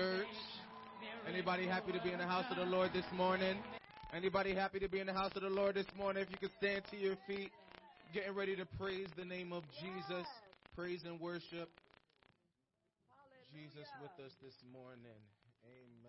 [0.00, 0.26] church.
[1.28, 3.58] Anybody happy to be in the house of the Lord this morning?
[4.16, 6.22] Anybody happy to be in the house of the Lord this morning?
[6.22, 7.50] If you could stand to your feet,
[8.14, 10.26] getting ready to praise the name of Jesus,
[10.74, 11.68] praise and worship
[13.52, 15.20] Jesus with us this morning.
[15.68, 15.99] Amen.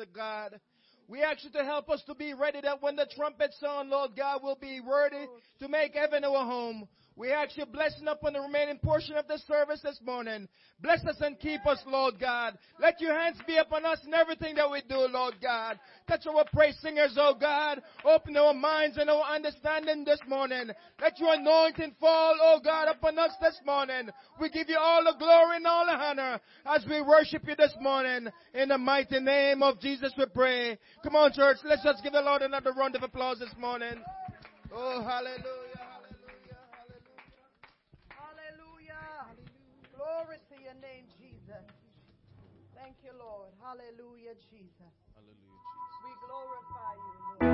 [0.00, 0.60] Uh, God.
[1.08, 4.16] We ask you to help us to be ready that when the trumpet sound, Lord
[4.16, 5.26] God, will be ready
[5.60, 6.88] to make heaven our home.
[7.18, 10.46] We ask you blessing upon the remaining portion of the service this morning.
[10.82, 12.58] Bless us and keep us, Lord God.
[12.78, 15.78] Let your hands be upon us in everything that we do, Lord God.
[16.06, 17.80] Touch our praise singers, oh God.
[18.04, 20.68] Open our minds and our understanding this morning.
[21.00, 24.10] Let your anointing fall, oh God, upon us this morning.
[24.38, 27.74] We give you all the glory and all the honor as we worship you this
[27.80, 28.28] morning.
[28.52, 30.76] In the mighty name of Jesus we pray.
[31.02, 31.56] Come on, church.
[31.64, 33.94] Let's just give the Lord another round of applause this morning.
[34.70, 35.65] Oh, hallelujah.
[43.66, 44.94] Hallelujah, Jesus.
[45.12, 45.98] Hallelujah, Jesus.
[46.04, 47.50] We glorify you, Lord.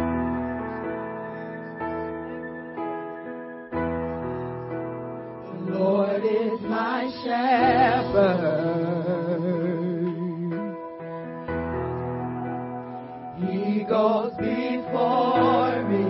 [5.49, 8.61] The Lord is my shepherd.
[13.40, 16.04] He goes before me.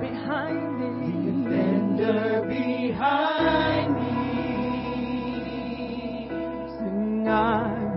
[0.00, 0.72] behind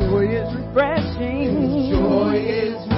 [0.00, 1.90] Joy is refreshing.
[1.90, 2.89] Joy is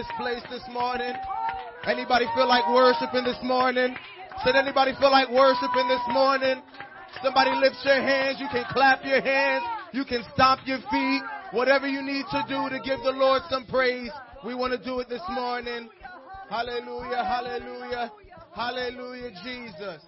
[0.00, 1.12] this place this morning?
[1.86, 3.94] Anybody feel like worshiping this morning?
[4.46, 6.62] Did anybody feel like worshiping this morning?
[7.22, 8.38] Somebody lift your hands.
[8.40, 9.62] You can clap your hands.
[9.92, 11.22] You can stomp your feet.
[11.52, 14.10] Whatever you need to do to give the Lord some praise,
[14.42, 15.90] we want to do it this morning.
[16.48, 18.10] Hallelujah, hallelujah,
[18.54, 20.00] hallelujah, Jesus.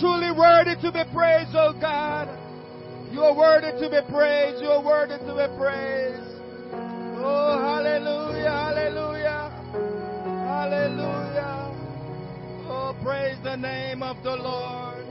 [0.00, 2.28] Truly worthy to be praised, oh God.
[3.12, 4.60] You are worthy to be praised.
[4.60, 6.34] You are worthy to be praised.
[7.22, 9.50] Oh, hallelujah, hallelujah,
[10.50, 11.70] hallelujah.
[12.66, 15.06] Oh, praise the name of the Lord.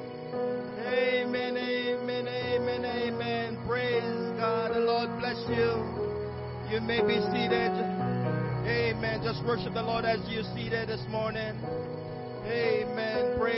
[0.85, 3.57] Amen, amen, amen, amen.
[3.65, 4.75] Praise God.
[4.75, 5.79] The Lord bless you.
[6.69, 7.71] You may be seated.
[8.67, 9.21] Amen.
[9.23, 11.55] Just worship the Lord as you're seated this morning.
[12.45, 13.39] Amen.
[13.39, 13.52] Praise.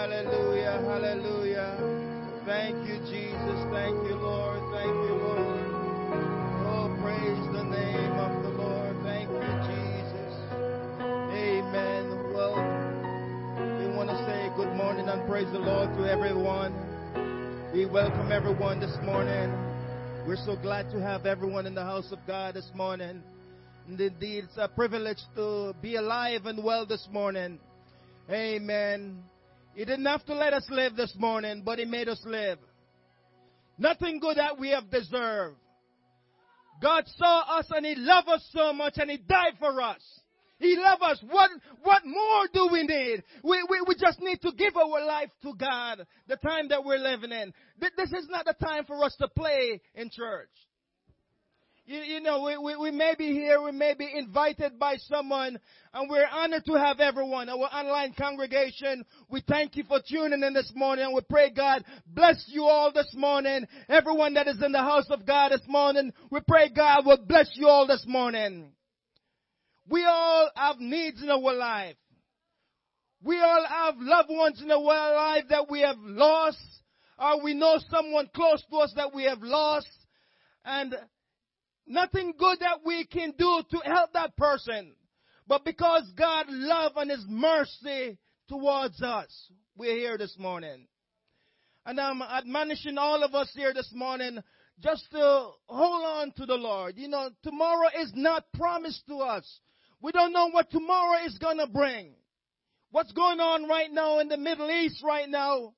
[0.00, 0.80] Hallelujah.
[0.88, 1.76] Hallelujah.
[2.46, 3.60] Thank you, Jesus.
[3.68, 4.58] Thank you, Lord.
[4.72, 5.60] Thank you, Lord.
[6.64, 8.96] Oh, praise the name of the Lord.
[9.04, 10.32] Thank you, Jesus.
[11.36, 12.32] Amen.
[12.32, 12.56] Well,
[13.76, 16.72] we want to say good morning and praise the Lord to everyone.
[17.74, 19.52] We welcome everyone this morning.
[20.26, 23.22] We're so glad to have everyone in the house of God this morning.
[23.86, 27.58] And indeed, it's a privilege to be alive and well this morning.
[28.30, 29.24] Amen.
[29.74, 32.58] He didn't have to let us live this morning, but He made us live.
[33.78, 35.56] Nothing good that we have deserved.
[36.82, 40.00] God saw us and He loved us so much and He died for us.
[40.58, 41.24] He loved us.
[41.30, 41.50] What,
[41.82, 43.22] what more do we need?
[43.42, 46.98] We, we, we just need to give our life to God, the time that we're
[46.98, 47.54] living in.
[47.80, 50.50] This is not the time for us to play in church.
[51.90, 55.58] You, you know, we, we, we may be here, we may be invited by someone,
[55.92, 57.48] and we're honored to have everyone.
[57.48, 61.84] Our online congregation, we thank you for tuning in this morning, and we pray God
[62.06, 63.66] bless you all this morning.
[63.88, 67.50] Everyone that is in the house of God this morning, we pray God will bless
[67.54, 68.70] you all this morning.
[69.88, 71.96] We all have needs in our life.
[73.20, 76.64] We all have loved ones in our life that we have lost,
[77.18, 79.90] or we know someone close to us that we have lost,
[80.64, 80.94] and
[81.90, 84.94] nothing good that we can do to help that person.
[85.46, 90.86] But because God love and His mercy towards us, we're here this morning.
[91.84, 94.38] And I'm admonishing all of us here this morning
[94.80, 96.94] just to hold on to the Lord.
[96.96, 99.60] You know, tomorrow is not promised to us.
[100.00, 102.14] We don't know what tomorrow is going to bring.
[102.90, 105.74] What's going on right now in the Middle East right now?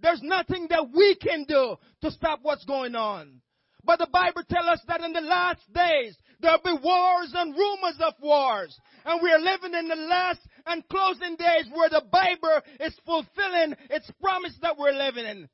[0.00, 3.40] There's nothing that we can do to stop what's going on.
[3.84, 7.98] But the Bible tells us that in the last days, there'll be wars and rumors
[8.00, 8.78] of wars.
[9.04, 13.76] And we are living in the last and closing days where the Bible is fulfilling
[13.90, 15.48] its promise that we're living in.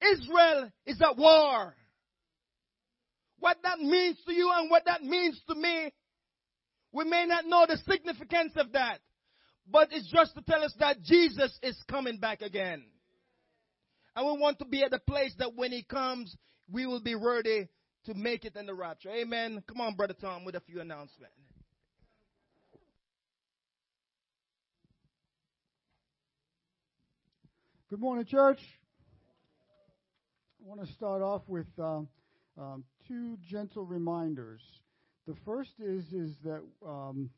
[0.00, 1.74] Israel is at war.
[3.40, 5.92] What that means to you and what that means to me
[6.92, 9.00] we may not know the significance of that,
[9.70, 12.84] but it's just to tell us that Jesus is coming back again.
[14.16, 16.34] And we want to be at the place that when he comes,
[16.70, 17.68] we will be ready
[18.04, 19.10] to make it in the rapture.
[19.10, 19.62] Amen.
[19.66, 21.34] Come on, Brother Tom, with a few announcements.
[27.90, 28.60] Good morning, church.
[30.62, 32.08] I want to start off with um,
[32.58, 34.60] um, two gentle reminders.
[35.26, 37.30] The first is is that um,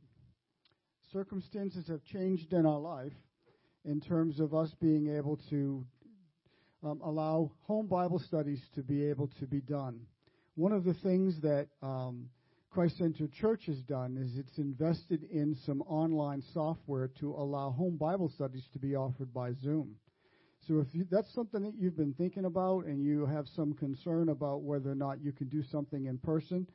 [1.13, 3.13] circumstances have changed in our life
[3.85, 5.85] in terms of us being able to
[6.83, 10.01] um, allow home Bible studies to be able to be done.
[10.55, 12.29] One of the things that um,
[12.71, 17.97] Christ Center Church has done is it's invested in some online software to allow home
[17.97, 19.97] Bible studies to be offered by Zoom.
[20.69, 24.29] So if you, that's something that you've been thinking about and you have some concern
[24.29, 26.67] about whether or not you can do something in person,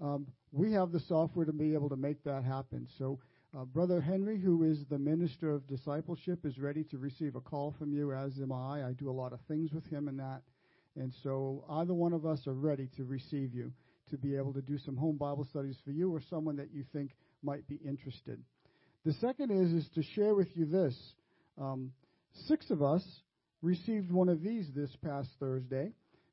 [0.00, 2.86] um, we have the software to be able to make that happen.
[2.98, 3.18] So
[3.56, 7.74] uh, Brother Henry, who is the minister of discipleship, is ready to receive a call
[7.78, 8.86] from you, as am I.
[8.86, 10.42] I do a lot of things with him in that.
[10.96, 13.72] And so either one of us are ready to receive you
[14.10, 16.84] to be able to do some home Bible studies for you or someone that you
[16.92, 17.10] think
[17.42, 18.40] might be interested.
[19.04, 20.96] The second is is to share with you this.
[21.60, 21.90] Um,
[22.46, 23.02] six of us
[23.62, 25.90] received one of these this past Thursday.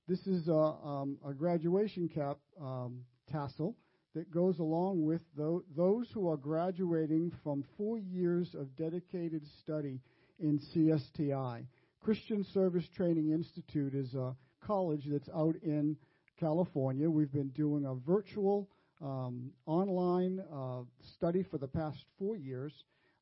[0.08, 3.76] This is a, um, a graduation cap um, tassel
[4.18, 10.00] that goes along with those who are graduating from four years of dedicated study
[10.40, 11.64] in CSTI.
[12.02, 15.96] Christian Service Training Institute is a college that's out in
[16.40, 17.08] California.
[17.08, 18.68] We've been doing a virtual
[19.04, 20.80] um, online uh,
[21.16, 22.74] study for the past four years.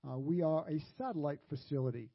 [0.10, 2.10] Uh, we are a satellite facility.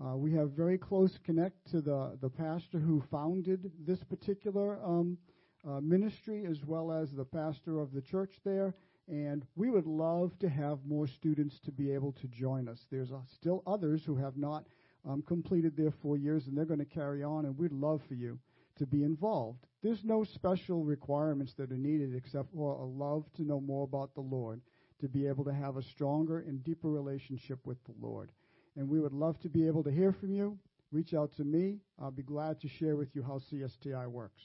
[0.00, 5.18] Uh, we have very close connect to the, the pastor who founded this particular um,
[5.66, 8.74] uh, ministry as well as the pastor of the church there.
[9.08, 12.86] And we would love to have more students to be able to join us.
[12.90, 14.64] There's uh, still others who have not
[15.08, 18.14] um, completed their four years and they're going to carry on, and we'd love for
[18.14, 18.38] you
[18.78, 19.66] to be involved.
[19.82, 24.14] There's no special requirements that are needed except for a love to know more about
[24.14, 24.60] the Lord,
[25.00, 28.30] to be able to have a stronger and deeper relationship with the Lord.
[28.76, 30.58] And we would love to be able to hear from you.
[30.92, 31.78] Reach out to me.
[32.00, 34.40] I'll be glad to share with you how CSTI works.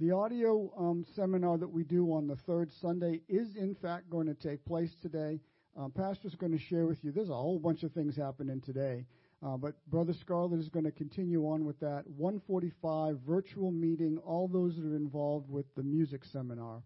[0.00, 4.28] The audio um, seminar that we do on the third Sunday is, in fact, going
[4.28, 5.40] to take place today.
[5.76, 7.12] Um, Pastor's going to share with you.
[7.12, 9.04] There's a whole bunch of things happening today.
[9.44, 14.48] Uh, but Brother Scarlett is going to continue on with that 145 virtual meeting, all
[14.48, 16.82] those that are involved with the music seminar.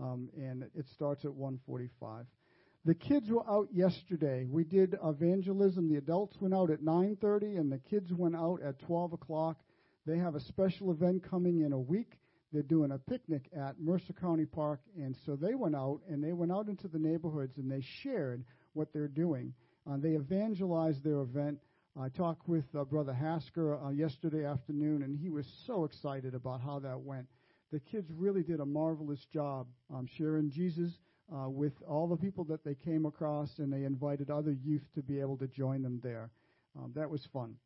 [0.00, 2.24] Um, and it starts at 145.
[2.86, 4.46] The kids were out yesterday.
[4.48, 5.90] We did evangelism.
[5.90, 9.58] The adults went out at 9:30, and the kids went out at 12 o'clock.
[10.06, 12.18] They have a special event coming in a week.
[12.54, 16.32] They're doing a picnic at Mercer County Park, and so they went out and they
[16.32, 18.44] went out into the neighborhoods and they shared
[18.74, 19.52] what they're doing.
[19.90, 21.58] Uh, they evangelized their event.
[22.00, 26.60] I talked with uh, Brother Hasker uh, yesterday afternoon, and he was so excited about
[26.60, 27.26] how that went.
[27.72, 30.92] The kids really did a marvelous job um, sharing Jesus
[31.34, 35.02] uh, with all the people that they came across, and they invited other youth to
[35.02, 36.30] be able to join them there.
[36.78, 37.56] Um, that was fun.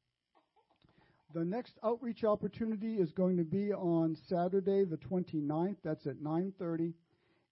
[1.34, 5.76] The next outreach opportunity is going to be on Saturday, the 29th.
[5.84, 6.94] That's at 9:30.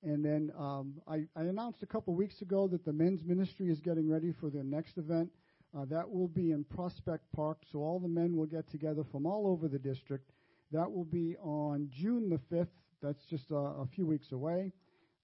[0.03, 3.81] And then um, I, I, announced a couple weeks ago that the men's ministry is
[3.81, 5.31] getting ready for their next event.
[5.77, 9.27] Uh, that will be in Prospect Park, so all the men will get together from
[9.27, 10.31] all over the district.
[10.73, 12.69] That will be on June the 5th.
[13.03, 14.73] That's just a, a few weeks away.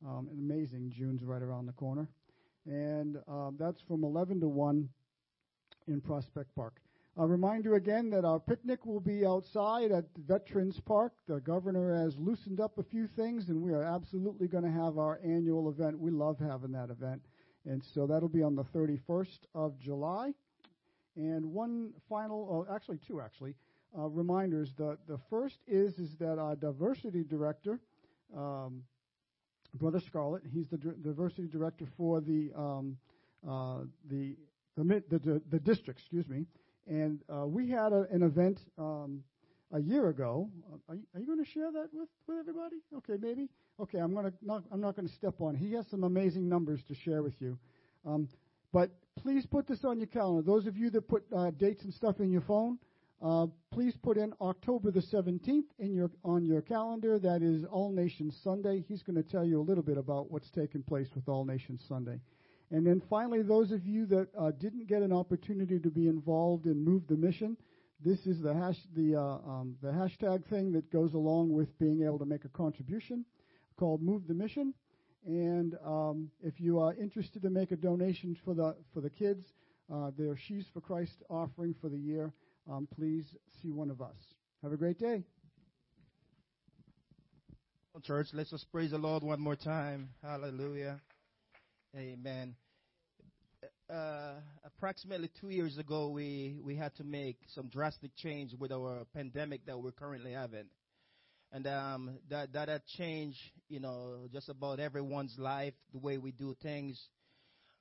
[0.07, 2.09] Um, amazing, June's right around the corner.
[2.66, 4.88] And uh, that's from 11 to 1
[5.88, 6.82] in Prospect Park.
[7.18, 11.12] A reminder again that our picnic will be outside at Veterans Park.
[11.28, 14.96] The governor has loosened up a few things, and we are absolutely going to have
[14.96, 15.98] our annual event.
[15.98, 17.20] We love having that event.
[17.66, 20.32] And so that'll be on the 31st of July.
[21.14, 23.56] And one final, oh, actually two actually,
[23.96, 24.72] uh, reminders.
[24.78, 27.78] The, the first is, is that our diversity director,
[28.34, 28.84] um,
[29.74, 32.96] Brother Scarlett, he's the diversity director for the, um,
[33.46, 34.34] uh, the,
[34.78, 36.46] the, the, the, district, excuse me.
[36.87, 39.22] And uh, we had a, an event um,
[39.72, 40.51] a year ago.
[40.89, 42.76] Are you, you going to share that with, with everybody?
[42.97, 43.49] Okay, maybe.
[43.80, 45.55] Okay, I'm going to not, I'm not going to step on.
[45.55, 47.59] He has some amazing numbers to share with you.
[48.07, 48.28] Um,
[48.72, 50.43] but please put this on your calendar.
[50.43, 52.78] Those of you that put uh, dates and stuff in your phone,
[53.22, 57.18] uh, please put in October the 17th in your on your calendar.
[57.18, 58.85] That is All Nations Sunday.
[58.89, 61.83] He's going to tell you a little bit about what's taking place with All Nations
[61.89, 62.18] Sunday.
[62.72, 66.64] And then finally, those of you that uh, didn't get an opportunity to be involved
[66.64, 67.58] in Move the Mission,
[68.02, 72.02] this is the hash the uh, um, the hashtag thing that goes along with being
[72.02, 73.26] able to make a contribution,
[73.76, 74.72] called Move the Mission.
[75.26, 79.44] And um, if you are interested to make a donation for the for the kids,
[79.92, 82.32] uh, their Sheaves for Christ offering for the year,
[82.70, 83.26] um, please
[83.62, 84.16] see one of us.
[84.62, 85.24] Have a great day.
[88.02, 90.08] Church, let's just praise the Lord one more time.
[90.22, 91.02] Hallelujah.
[91.94, 92.56] Amen.
[93.91, 99.05] Uh, approximately two years ago, we, we had to make some drastic change with our
[99.14, 100.66] pandemic that we're currently having
[101.53, 106.33] and um, that that had changed, you know, just about everyone's life, the way we
[106.33, 107.01] do things.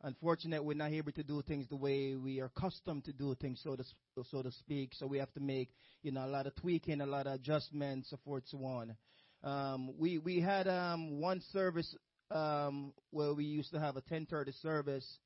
[0.03, 3.61] Unfortunately, we're not able to do things the way we are accustomed to do things,
[3.63, 3.83] so to
[4.29, 4.91] so to speak.
[4.95, 5.69] So we have to make,
[6.03, 8.95] you know, a lot of tweaking, a lot of adjustments, so forth, so on.
[9.43, 11.95] Um, we we had um, one service
[12.29, 15.19] um, where we used to have a 10:30 service.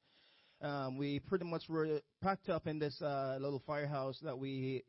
[0.61, 4.83] Um, we pretty much were packed up in this uh, little firehouse that we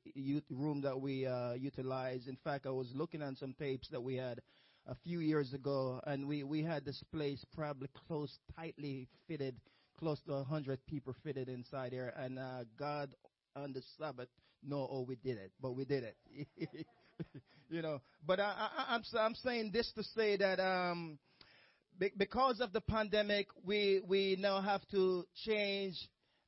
[0.48, 2.28] room that we uh, utilize.
[2.28, 4.40] In fact, I was looking at some tapes that we had
[4.86, 9.56] a few years ago, and we we had this place probably close, tightly fitted,
[9.98, 12.14] close to a 100 people fitted inside there.
[12.16, 13.10] And uh, God
[13.56, 14.28] on the Sabbath,
[14.62, 16.16] no, oh, we did it, but we did it.
[17.68, 21.18] you know, but I, I, I'm I'm saying this to say that um,
[22.16, 25.94] because of the pandemic, we we now have to change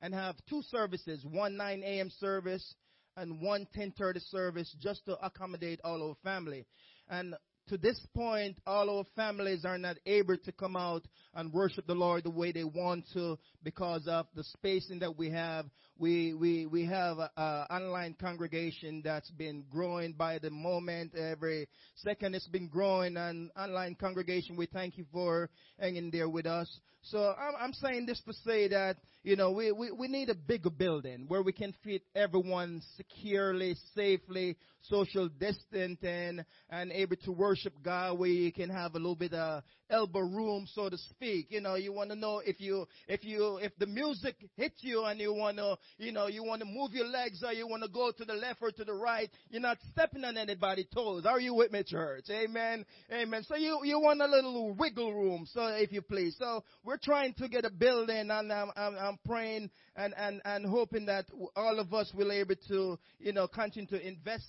[0.01, 2.11] and have two services: one 9 a.m.
[2.19, 2.75] service
[3.17, 6.67] and one 10:30 service, just to accommodate all our family.
[7.09, 7.35] And
[7.69, 11.95] to this point, all our families are not able to come out and worship the
[11.95, 15.67] Lord the way they want to because of the spacing that we have.
[15.99, 21.17] We we we have a, a online congregation that's been growing by the moment.
[21.17, 23.17] Every second, it's been growing.
[23.17, 26.69] An online congregation, we thank you for hanging there with us.
[27.03, 30.35] So I'm, I'm saying this to say that you know we, we we need a
[30.35, 37.73] bigger building where we can fit everyone securely, safely, social distancing, and able to worship
[37.83, 38.19] God.
[38.19, 41.47] Where you can have a little bit of elbow room, so to speak.
[41.51, 45.05] You know, you want to know if you if you if the music hits you
[45.05, 47.83] and you want to you know you want to move your legs or you want
[47.83, 49.31] to go to the left or to the right.
[49.51, 51.25] You're not stepping on anybody's toes.
[51.27, 52.25] Are you with me, church?
[52.31, 52.85] Amen.
[53.13, 53.45] Amen.
[53.45, 56.37] So you you want a little wiggle room, so if you please.
[56.39, 60.67] So we're trying to get a building, and I'm I'm, I'm praying and and and
[60.67, 61.27] hoping that
[61.57, 64.47] all of us will able to you know continue to invest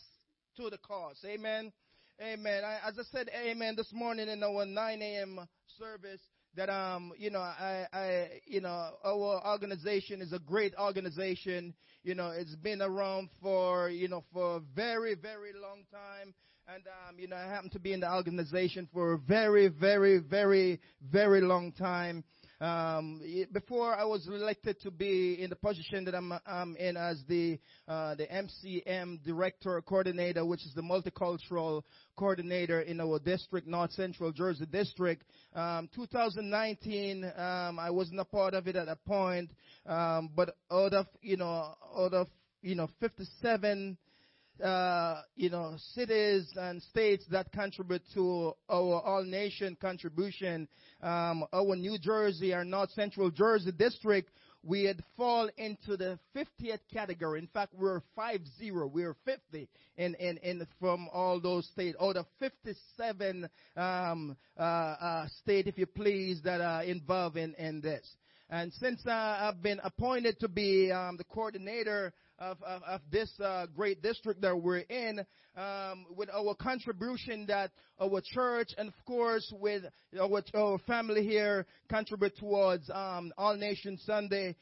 [0.58, 1.18] to the cause.
[1.26, 1.72] Amen.
[2.22, 2.64] Amen.
[2.66, 5.40] I, as I said, amen this morning in our 9 a.m.
[5.78, 6.20] service
[6.56, 11.74] that um you know I I you know our organization is a great organization.
[12.04, 16.34] You know it's been around for you know for a very very long time.
[16.72, 20.20] And um, you know, I happen to be in the organization for a very, very,
[20.20, 22.24] very, very long time.
[22.62, 23.22] Um,
[23.54, 27.58] before I was elected to be in the position that I'm, I'm in as the
[27.88, 31.84] uh, the MCM director coordinator, which is the multicultural
[32.18, 35.24] coordinator in our district, North Central Jersey district.
[35.56, 39.52] Um, 2019, um, I wasn't a part of it at that point,
[39.86, 42.28] um, but out of you know out of
[42.62, 43.98] you know 57
[44.64, 50.68] uh, you know, cities and states that contribute to our all nation contribution.
[51.02, 54.32] Um, our New Jersey, our North Central Jersey district,
[54.64, 57.40] we had fall into the 50th category.
[57.40, 58.72] In fact, we're 50.
[58.72, 61.98] We're 50 in, in, in from all those states.
[62.02, 67.80] Out of 57 um, uh, uh, state, if you please, that are involved in, in
[67.80, 68.06] this.
[68.50, 73.32] And since uh, I've been appointed to be um, the coordinator of, of, of this
[73.44, 75.20] uh, great district that we're in,
[75.58, 79.84] um, with our contribution that our church and of course with
[80.20, 84.56] our, our family here contribute towards um, All Nation Sunday.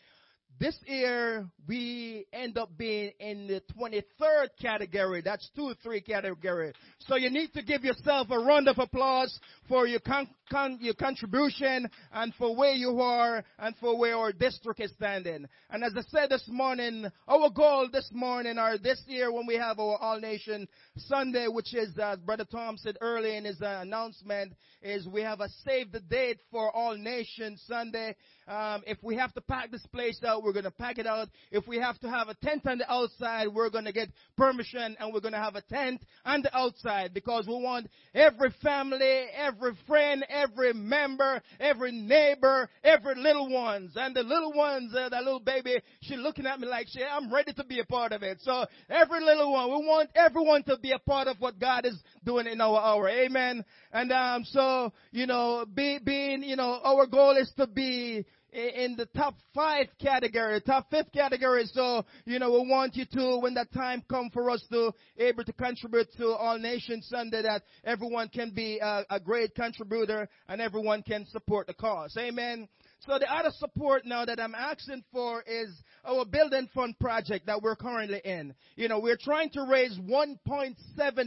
[0.59, 5.21] This year, we end up being in the 23rd category.
[5.21, 6.73] That's two, three category.
[7.01, 9.39] So you need to give yourself a round of applause
[9.69, 14.31] for your con- con- your contribution and for where you are and for where our
[14.31, 15.45] district is standing.
[15.69, 19.55] And as I said this morning, our goal this morning or this year when we
[19.57, 23.79] have our All Nation Sunday, which is, as Brother Tom said earlier in his uh,
[23.81, 28.15] announcement, is we have a save the date for All Nation Sunday.
[28.47, 31.27] Um, if we have to pack this place out, we're going to pack it out.
[31.51, 34.95] If we have to have a tent on the outside, we're going to get permission
[34.99, 39.25] and we're going to have a tent on the outside because we want every family,
[39.35, 43.91] every friend, every member, every neighbor, every little ones.
[43.95, 47.33] And the little ones, uh, that little baby, she's looking at me like, she, I'm
[47.33, 48.39] ready to be a part of it.
[48.41, 52.01] So every little one, we want everyone to be a part of what God is
[52.23, 53.09] doing in our hour.
[53.09, 53.65] Amen.
[53.91, 58.95] And um, so, you know, be, being, you know, our goal is to be in
[58.95, 61.65] the top five category, top fifth category.
[61.65, 65.43] So, you know, we want you to, when that time come for us to able
[65.43, 70.61] to contribute to All Nations Sunday, that everyone can be a, a great contributor and
[70.61, 72.15] everyone can support the cause.
[72.17, 72.67] Amen.
[73.01, 75.69] So the other support now that I'm asking for is
[76.03, 78.55] our building fund project that we're currently in.
[78.75, 80.75] You know, we're trying to raise 1.7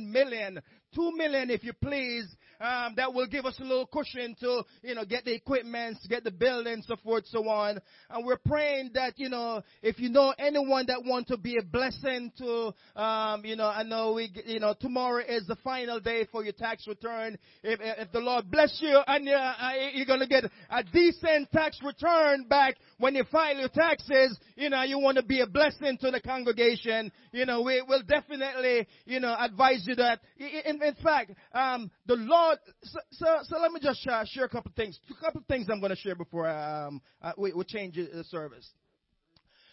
[0.07, 0.61] million,
[0.95, 2.27] 2 million if you please,
[2.61, 6.25] um, that will give us a little cushion to, you know, get the equipment, get
[6.25, 7.81] the building, so forth, so on.
[8.11, 11.63] And we're praying that, you know, if you know anyone that want to be a
[11.63, 16.27] blessing to, um, you know, I know we, you know, tomorrow is the final day
[16.31, 17.39] for your tax return.
[17.63, 21.79] If, if the Lord bless you and you're, uh, you're gonna get a decent tax
[21.85, 25.97] return back when you file your taxes, you know, you want to be a blessing
[26.01, 30.83] to the congregation, you know, we will definitely, you know, advise you that in in,
[30.83, 32.50] in fact, um, the Lord.
[32.83, 34.99] So, so, so let me just uh, share a couple of things.
[35.11, 38.25] A couple of things I'm going to share before um, uh, we, we change the
[38.25, 38.69] service.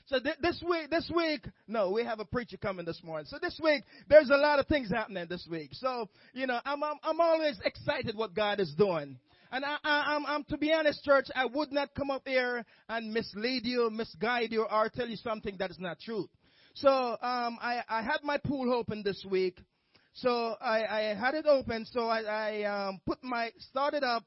[0.08, 3.26] So th- this week, this week, no, we have a preacher coming this morning.
[3.30, 5.72] So this week, there's a lot of things happening this week.
[5.74, 9.18] So you know, I'm I'm, I'm always excited what God is doing.
[9.52, 12.66] And I, I, I'm, I'm, to be honest, church, I would not come up here
[12.90, 16.30] and mislead you, misguide you, or tell you something that is not true.
[16.74, 19.58] So um, I, I had my pool open this week.
[20.18, 21.86] So I, I had it open.
[21.86, 24.24] So I, I um, put my started up.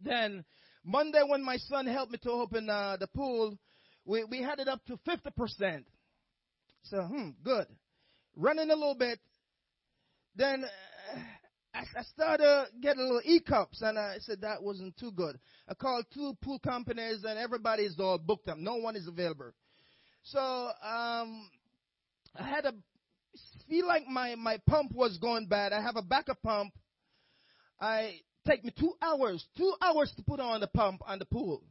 [0.00, 0.44] Then
[0.84, 3.58] Monday, when my son helped me to open uh, the pool,
[4.04, 5.84] we, we had it up to 50%.
[6.84, 7.66] So, hmm, good.
[8.36, 9.18] Running a little bit.
[10.36, 11.18] Then uh,
[11.74, 15.40] I, I started getting little e-cups, and I said that wasn't too good.
[15.68, 18.58] I called two pool companies, and everybody's all booked up.
[18.58, 19.50] No one is available.
[20.22, 21.50] So um,
[22.36, 22.74] I had a
[23.68, 25.72] feel like my my pump was going bad.
[25.72, 26.72] I have a backup pump.
[27.80, 31.62] I take me two hours, two hours to put on the pump on the pool.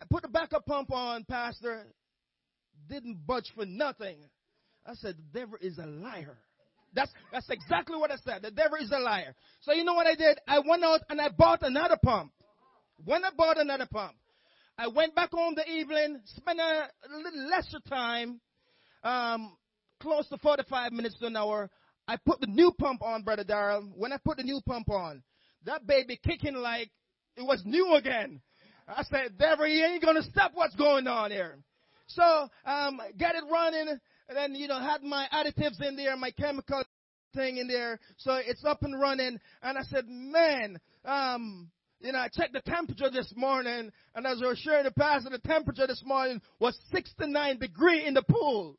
[0.00, 1.86] I put the backup pump on, Pastor.
[2.88, 4.18] Didn't budge for nothing.
[4.84, 6.36] I said, the devil is a liar.
[6.94, 8.42] That's, that's exactly what I said.
[8.42, 9.34] The devil is a liar.
[9.62, 10.38] So you know what I did?
[10.46, 12.32] I went out and I bought another pump.
[13.04, 14.14] When I bought another pump,
[14.78, 18.40] I went back home the evening, spent a, a little lesser time,
[19.02, 19.56] um,
[20.00, 21.70] close to 45 minutes to an hour.
[22.08, 23.90] I put the new pump on, Brother Darrell.
[23.96, 25.22] When I put the new pump on,
[25.64, 26.90] that baby kicking like
[27.36, 28.40] it was new again.
[28.88, 31.58] I said, devil, you ain't gonna stop what's going on here.
[32.06, 36.30] So, um, get it running, and then, you know, had my additives in there, my
[36.30, 36.84] chemical
[37.34, 41.68] thing in there, so it's up and running, and I said, man, um,
[42.00, 45.30] you know, I checked the temperature this morning, and as I was sharing the pastor,
[45.30, 48.78] the temperature this morning was 69 degree in the pool.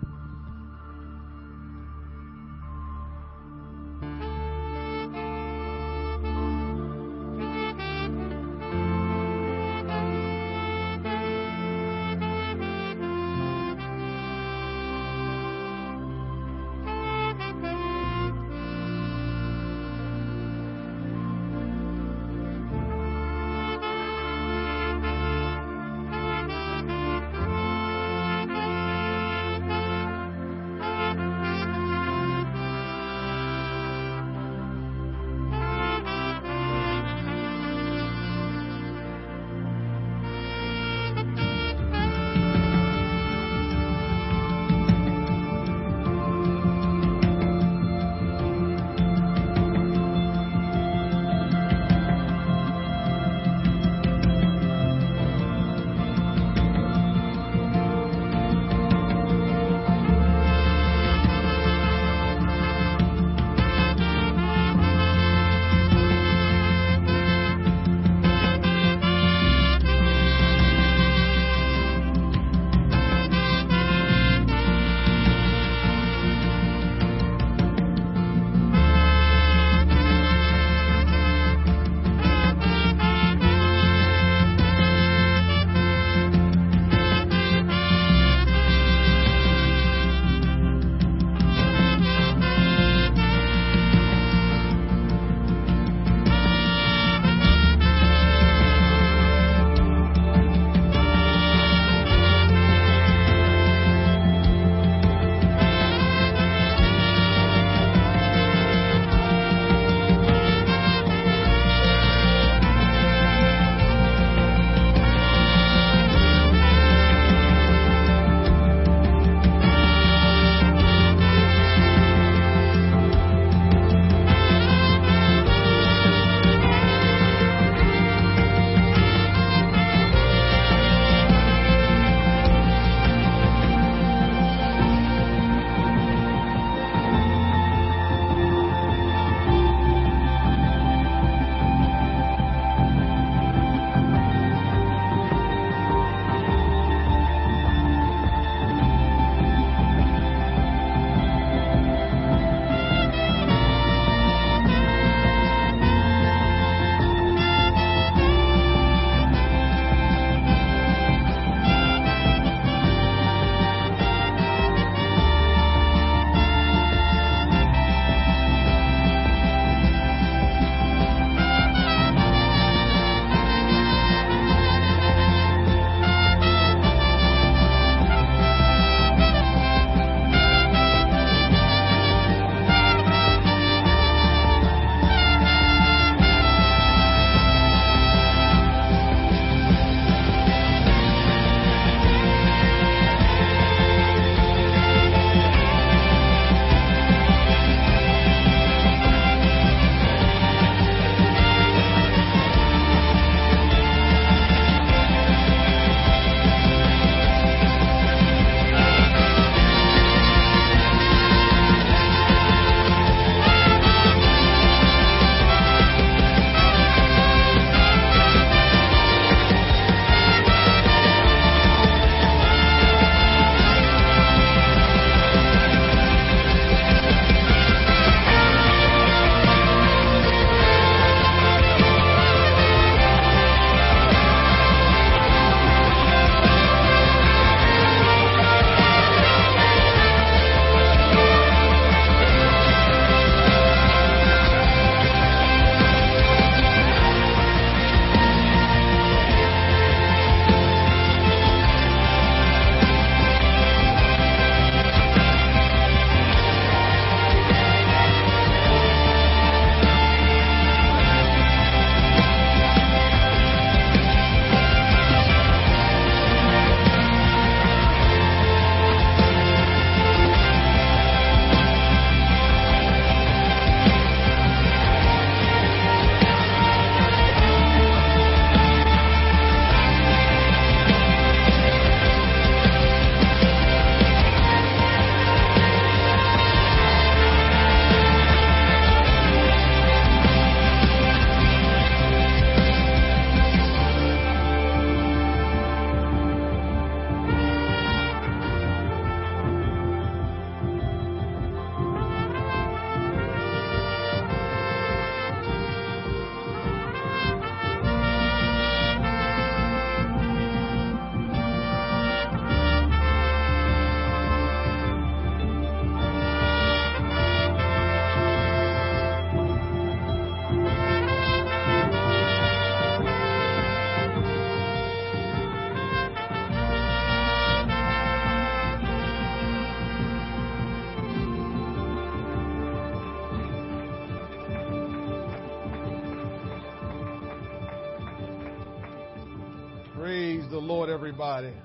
[341.38, 341.62] Everybody.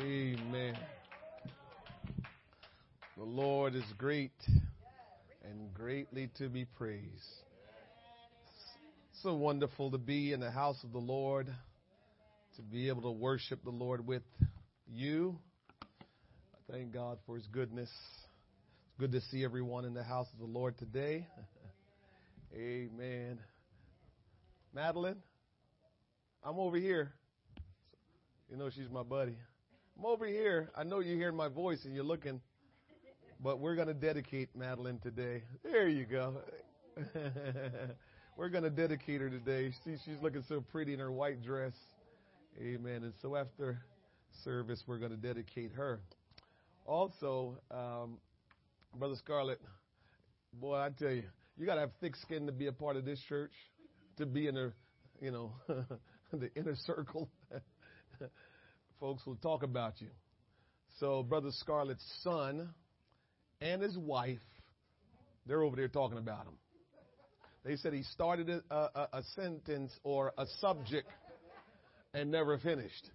[0.00, 0.78] Amen.
[3.18, 4.32] The Lord is great
[5.44, 7.04] and greatly to be praised.
[9.22, 11.48] So wonderful to be in the house of the Lord,
[12.56, 14.22] to be able to worship the Lord with
[14.90, 15.38] you.
[15.82, 17.90] I thank God for his goodness.
[17.90, 21.26] It's good to see everyone in the house of the Lord today.
[22.56, 23.38] Amen.
[24.72, 25.18] Madeline,
[26.42, 27.12] I'm over here.
[28.50, 29.36] You know she's my buddy.
[29.98, 30.70] I'm over here.
[30.74, 32.40] I know you're hearing my voice and you're looking,
[33.42, 35.42] but we're going to dedicate Madeline today.
[35.62, 36.36] There you go.
[38.38, 39.72] we're going to dedicate her today.
[39.84, 41.74] See, she's looking so pretty in her white dress.
[42.58, 43.04] Amen.
[43.04, 43.82] And so after
[44.44, 46.00] service, we're going to dedicate her.
[46.86, 48.16] Also, um,
[48.98, 49.60] Brother Scarlett,
[50.54, 51.24] boy, I tell you,
[51.58, 53.52] you got to have thick skin to be a part of this church,
[54.16, 54.72] to be in the,
[55.20, 55.52] you know,
[56.32, 57.28] the inner circle.
[59.00, 60.08] Folks will talk about you.
[60.98, 62.70] So, Brother Scarlett's son
[63.60, 64.40] and his wife,
[65.46, 66.54] they're over there talking about him.
[67.64, 71.08] They said he started a, a, a sentence or a subject
[72.12, 73.10] and never finished.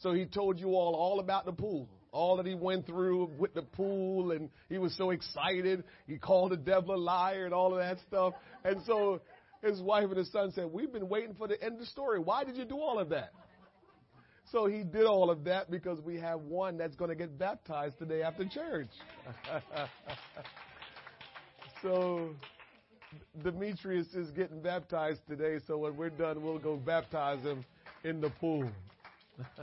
[0.00, 3.54] So he told you all all about the pool, all that he went through with
[3.54, 5.84] the pool, and he was so excited.
[6.06, 8.34] He called the devil a liar and all of that stuff.
[8.64, 9.20] And so
[9.62, 12.18] his wife and his son said, "We've been waiting for the end of the story.
[12.18, 13.32] Why did you do all of that?"
[14.54, 17.98] So he did all of that because we have one that's going to get baptized
[17.98, 18.86] today after church.
[21.82, 22.30] so
[23.42, 25.58] Demetrius is getting baptized today.
[25.66, 27.64] So when we're done, we'll go baptize him
[28.04, 28.70] in the pool.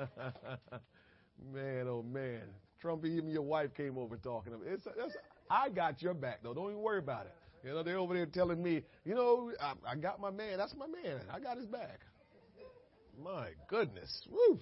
[1.53, 2.41] man, oh man.
[2.81, 4.65] Trump, even your wife came over talking to me.
[4.71, 5.15] It's, it's,
[5.49, 6.53] I got your back, though.
[6.53, 7.35] Don't even worry about it.
[7.65, 10.57] You know, they're over there telling me, you know, I, I got my man.
[10.57, 11.21] That's my man.
[11.33, 12.01] I got his back.
[13.23, 14.27] My goodness.
[14.29, 14.59] Woo.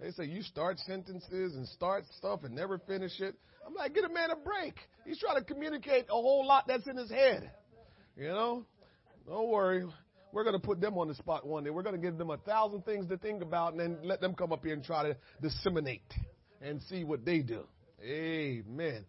[0.00, 3.34] They say you start sentences and start stuff and never finish it.
[3.66, 4.74] I'm like, get a man a break.
[5.04, 7.50] He's trying to communicate a whole lot that's in his head.
[8.16, 8.64] You know?
[9.26, 9.84] Don't worry.
[10.32, 11.70] We're going to put them on the spot one day.
[11.70, 14.34] We're going to give them a thousand things to think about and then let them
[14.34, 16.02] come up here and try to disseminate
[16.62, 17.64] and see what they do.
[18.02, 19.04] Amen.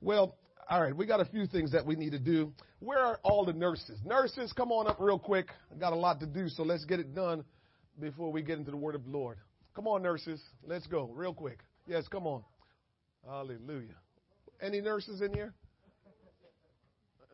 [0.00, 0.36] Well,
[0.70, 2.52] all right, we got a few things that we need to do.
[2.78, 3.98] Where are all the nurses?
[4.04, 5.48] Nurses, come on up real quick.
[5.74, 7.44] I got a lot to do, so let's get it done
[7.98, 9.36] before we get into the word of the Lord.
[9.74, 10.40] Come on, nurses.
[10.66, 11.60] Let's go real quick.
[11.86, 12.42] Yes, come on.
[13.26, 13.94] Hallelujah.
[14.60, 15.54] Any nurses in here?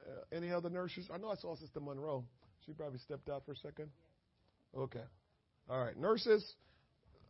[0.07, 1.09] Uh, any other nurses?
[1.13, 2.25] I know I saw Sister Monroe.
[2.65, 3.89] She probably stepped out for a second.
[4.77, 5.03] Okay.
[5.69, 5.99] All right.
[5.99, 6.55] Nurses,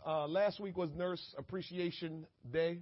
[0.05, 2.81] uh, last week was Nurse Appreciation Day,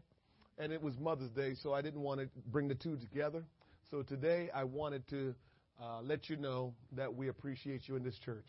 [0.58, 3.44] and it was Mother's Day, so I didn't want to bring the two together.
[3.90, 5.34] So today I wanted to
[5.80, 8.46] uh, let you know that we appreciate you in this church.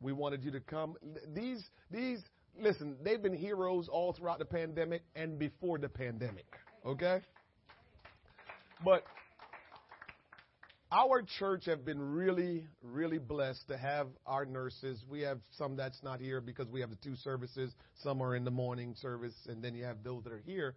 [0.00, 0.96] We wanted you to come.
[1.34, 2.20] These, these,
[2.60, 6.46] listen, they've been heroes all throughout the pandemic and before the pandemic.
[6.84, 7.20] Okay?
[8.84, 9.04] But
[10.90, 15.04] our church have been really, really blessed to have our nurses.
[15.08, 17.74] We have some that's not here because we have the two services.
[18.02, 20.76] Some are in the morning service, and then you have those that are here.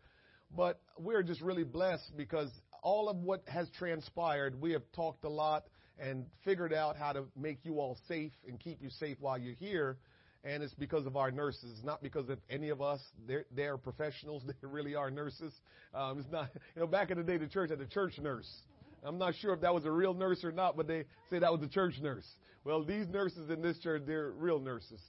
[0.55, 2.49] But we're just really blessed because
[2.84, 5.65] all of what has transpired, we have talked a lot
[5.97, 9.55] and figured out how to make you all safe and keep you safe while you're
[9.55, 9.97] here.
[10.44, 13.00] And it's because of our nurses, not because of any of us.
[13.28, 14.44] They're, they're professionals.
[14.48, 15.54] They really are nurses.
[15.94, 18.50] Um, it's not, you know, back in the day, the church had a church nurse.
[19.04, 21.52] I'm not sure if that was a real nurse or not, but they say that
[21.52, 22.28] was a church nurse.
[22.64, 25.02] Well, these nurses in this church, they're real nurses.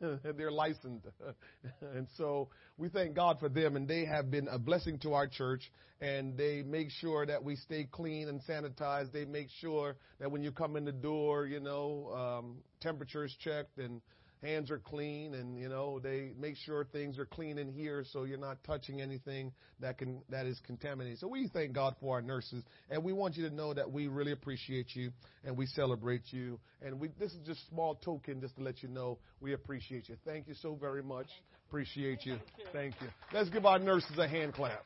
[0.36, 1.06] they're licensed.
[1.94, 5.26] and so we thank God for them, and they have been a blessing to our
[5.26, 5.70] church,
[6.02, 9.12] and they make sure that we stay clean and sanitized.
[9.12, 13.34] They make sure that when you come in the door, you know, um, temperature is
[13.42, 14.02] checked and
[14.42, 18.24] hands are clean and you know they make sure things are clean in here so
[18.24, 21.18] you're not touching anything that can that is contaminated.
[21.18, 24.08] So we thank god for our nurses and we want you to know that we
[24.08, 25.12] really appreciate you
[25.44, 26.58] and we celebrate you.
[26.82, 30.08] And we this is just a small token just to let you know we appreciate
[30.08, 30.16] you.
[30.24, 31.28] Thank you so very much.
[31.68, 32.38] Appreciate you.
[32.72, 33.08] Thank you.
[33.32, 34.84] Let's give our nurses a hand clap.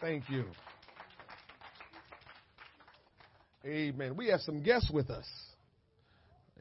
[0.00, 0.44] Thank you.
[3.64, 4.16] Amen.
[4.16, 5.26] We have some guests with us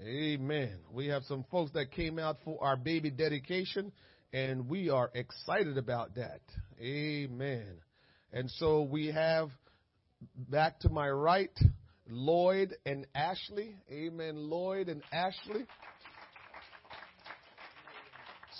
[0.03, 0.77] Amen.
[0.91, 3.93] We have some folks that came out for our baby dedication,
[4.33, 6.41] and we are excited about that.
[6.81, 7.77] Amen.
[8.33, 9.49] And so we have
[10.49, 11.57] back to my right,
[12.09, 13.77] Lloyd and Ashley.
[13.89, 14.35] Amen.
[14.35, 15.65] Lloyd and Ashley.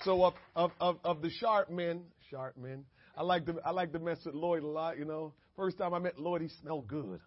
[0.04, 2.86] So of, of, of, of the sharp men, sharp men,
[3.18, 4.98] I like to I like to mess with Lloyd a lot.
[4.98, 7.20] You know, first time I met Lloyd, he smelled good,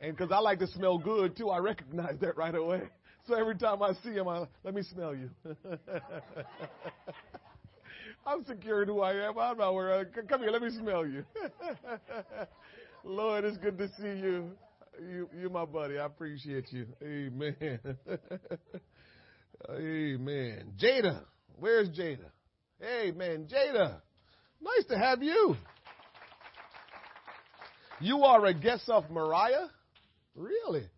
[0.00, 2.82] and because I like to smell good too, I recognized that right away.
[3.26, 5.30] So every time I see him, I let me smell you.
[8.26, 9.38] I'm secure in who I am.
[9.38, 10.08] I'm not worried.
[10.28, 11.24] Come here, let me smell you.
[13.04, 14.50] Lord, it's good to see you.
[15.00, 15.98] You, you're my buddy.
[15.98, 16.86] I appreciate you.
[17.02, 17.78] Amen.
[19.70, 20.72] Amen.
[20.78, 21.22] Jada,
[21.58, 22.30] where's Jada?
[22.82, 23.48] Amen.
[23.50, 24.00] Jada,
[24.60, 25.56] nice to have you.
[28.00, 29.68] You are a guest of Mariah?
[30.34, 30.88] Really?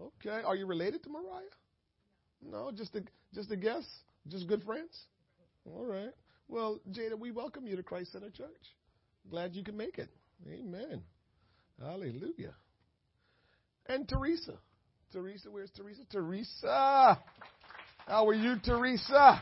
[0.00, 0.42] Okay.
[0.44, 1.42] Are you related to Mariah?
[2.42, 3.02] No, just a
[3.34, 3.86] just a guest?
[4.28, 5.06] Just good friends?
[5.64, 6.12] All right.
[6.48, 8.48] Well, Jada, we welcome you to Christ Center Church.
[9.30, 10.10] Glad you can make it.
[10.48, 11.02] Amen.
[11.80, 12.54] Hallelujah.
[13.86, 14.54] And Teresa.
[15.12, 16.02] Teresa, where's Teresa?
[16.10, 17.20] Teresa.
[18.06, 19.40] How are you, Teresa?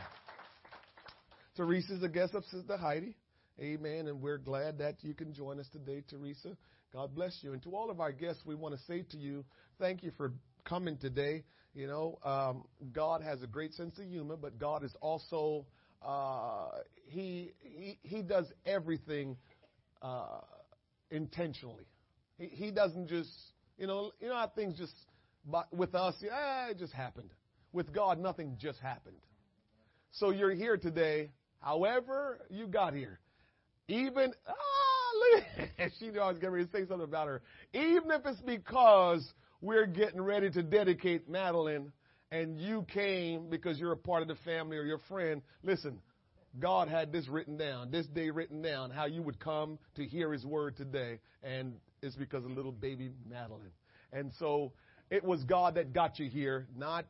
[1.55, 3.15] Teresa's a guest of Sister Heidi.
[3.59, 4.07] Amen.
[4.07, 6.57] And we're glad that you can join us today, Teresa.
[6.91, 7.53] God bless you.
[7.53, 9.45] And to all of our guests, we want to say to you,
[9.79, 10.33] thank you for
[10.65, 11.43] coming today.
[11.75, 12.63] You know, um,
[12.93, 15.65] God has a great sense of humor, but God is also
[16.01, 16.69] uh,
[17.07, 19.35] he, he he does everything
[20.01, 20.39] uh,
[21.11, 21.85] intentionally.
[22.37, 23.29] He, he doesn't just
[23.77, 24.93] you know you know how things just
[25.71, 27.31] with us yeah it just happened.
[27.73, 29.17] With God, nothing just happened.
[30.11, 31.29] So you're here today.
[31.59, 33.19] However, you got here.
[33.89, 34.55] Even ah,
[35.99, 37.41] she was getting ready to say something about her.
[37.73, 39.33] Even if it's because
[39.65, 41.91] we're getting ready to dedicate Madeline
[42.31, 45.99] and you came because you're a part of the family or your friend, listen,
[46.59, 50.31] God had this written down, this day written down, how you would come to hear
[50.31, 51.19] his word today.
[51.41, 53.71] And it's because of little baby Madeline.
[54.13, 54.71] And so
[55.09, 57.05] it was God that got you here, not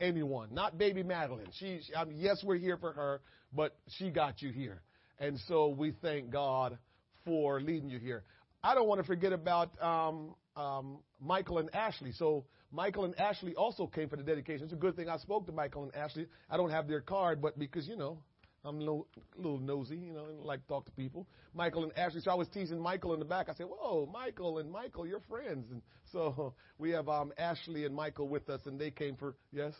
[0.00, 1.48] anyone, not baby Madeline.
[1.58, 3.20] She, I mean, yes, we're here for her,
[3.52, 4.80] but she got you here.
[5.18, 6.78] And so we thank God
[7.26, 8.24] for leading you here.
[8.64, 12.12] I don't want to forget about um, um, Michael and Ashley.
[12.12, 14.64] So Michael and Ashley also came for the dedication.
[14.64, 16.26] It's a good thing I spoke to Michael and Ashley.
[16.50, 18.18] I don't have their card, but because, you know,
[18.64, 21.26] I'm a little, a little nosy, you know, and like to talk to people.
[21.52, 22.20] Michael and Ashley.
[22.20, 23.48] So I was teasing Michael in the back.
[23.48, 25.82] I said, "Whoa, Michael and Michael, you're friends." And
[26.12, 29.74] so we have um, Ashley and Michael with us, and they came for yes.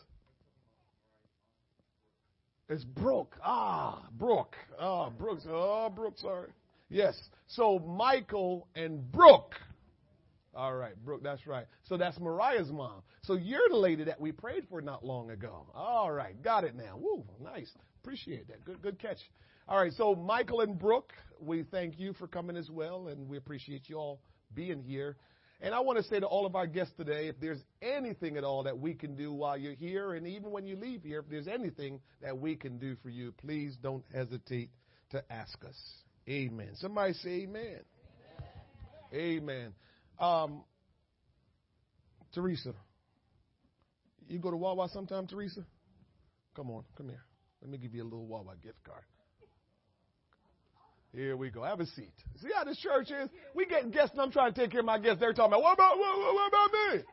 [2.69, 3.37] It's Brooke.
[3.43, 4.55] Ah, Brooke.
[4.79, 5.43] Ah, Brooks.
[5.47, 6.17] Oh, Brooke.
[6.17, 6.49] Sorry.
[6.89, 7.17] Yes.
[7.47, 9.55] So Michael and Brooke
[10.55, 11.65] all right, Brooke, that's right.
[11.83, 13.01] So that's Mariah's mom.
[13.23, 15.65] So you're the lady that we prayed for not long ago.
[15.73, 16.97] All right, got it now.
[16.97, 17.71] Woo, nice.
[18.03, 18.63] Appreciate that.
[18.63, 19.17] Good, good catch.
[19.67, 23.37] All right, so Michael and Brooke, we thank you for coming as well, and we
[23.37, 24.19] appreciate you all
[24.53, 25.15] being here.
[25.61, 28.43] And I want to say to all of our guests today, if there's anything at
[28.43, 31.29] all that we can do while you're here, and even when you leave here, if
[31.29, 34.69] there's anything that we can do for you, please don't hesitate
[35.11, 35.77] to ask us.
[36.27, 36.71] Amen.
[36.75, 37.79] Somebody say amen.
[39.13, 39.39] Amen.
[39.41, 39.73] amen.
[40.19, 40.63] Um,
[42.33, 42.73] Teresa,
[44.27, 45.65] you go to Wawa sometime, Teresa?
[46.55, 47.23] Come on, come here.
[47.61, 49.03] Let me give you a little Wawa gift card.
[51.13, 51.63] Here we go.
[51.63, 52.13] Have a seat.
[52.41, 53.29] See how this church is?
[53.53, 55.19] We getting guests, and I'm trying to take care of my guests.
[55.19, 57.03] They're talking about, what about, what, about me?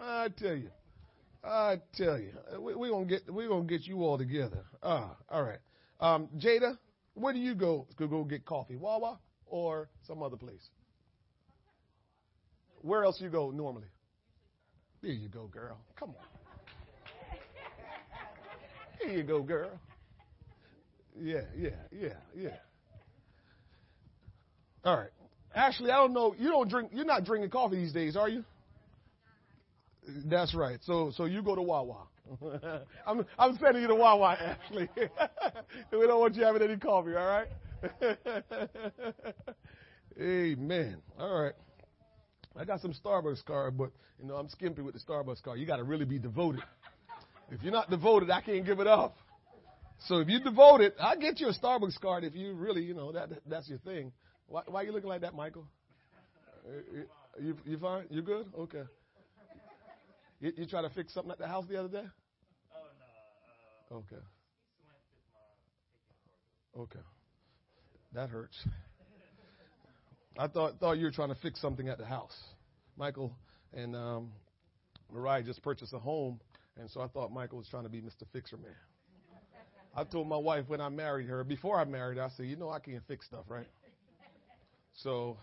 [0.00, 0.70] I tell you.
[1.44, 2.32] I tell you.
[2.56, 4.64] We're we going to get, we gonna get you all together.
[4.80, 5.58] Ah, all right.
[6.00, 6.78] Um, Jada,
[7.14, 8.76] where do you go go get coffee?
[8.76, 10.68] Wawa or some other place?
[12.82, 13.88] Where else you go normally?
[15.02, 15.78] There you go, girl.
[15.96, 16.26] Come on.
[19.00, 19.70] Here you go, girl.
[21.20, 22.56] Yeah, yeah, yeah, yeah.
[24.84, 25.10] All right.
[25.54, 26.34] Ashley, I don't know.
[26.38, 26.90] You don't drink.
[26.92, 28.44] You're not drinking coffee these days, are you?
[30.26, 30.78] That's right.
[30.82, 32.06] So, so you go to Wawa.
[33.06, 34.88] I'm, I'm sending you to Wawa, Ashley.
[34.96, 37.14] we don't want you having any coffee.
[37.14, 37.48] All right.
[40.20, 40.96] Amen.
[41.18, 41.52] All right.
[42.56, 43.90] I got some Starbucks card, but
[44.20, 45.58] you know I'm skimpy with the Starbucks card.
[45.58, 46.62] You got to really be devoted.
[47.50, 49.16] If you're not devoted, I can't give it up.
[50.06, 53.12] So if you're devoted, I'll get you a Starbucks card if you really, you know,
[53.12, 54.12] that that's your thing.
[54.46, 55.66] Why, why are you looking like that, Michael?
[56.66, 57.02] Uh,
[57.40, 58.04] you you fine?
[58.10, 58.46] You good?
[58.58, 58.82] Okay.
[60.40, 62.04] You, you try to fix something at the house the other day?
[62.74, 62.86] Oh
[63.90, 63.96] no.
[63.96, 64.22] Uh, okay.
[66.78, 67.04] Okay.
[68.12, 68.66] That hurts.
[70.38, 72.36] I thought thought you were trying to fix something at the house.
[72.96, 73.34] Michael
[73.74, 74.32] and um,
[75.12, 76.40] Mariah just purchased a home,
[76.78, 78.24] and so I thought Michael was trying to be Mr.
[78.32, 78.74] Fixer Man.
[79.94, 82.56] I told my wife when I married her, before I married her, I said, you
[82.56, 83.66] know I can't fix stuff, right?
[84.94, 85.36] So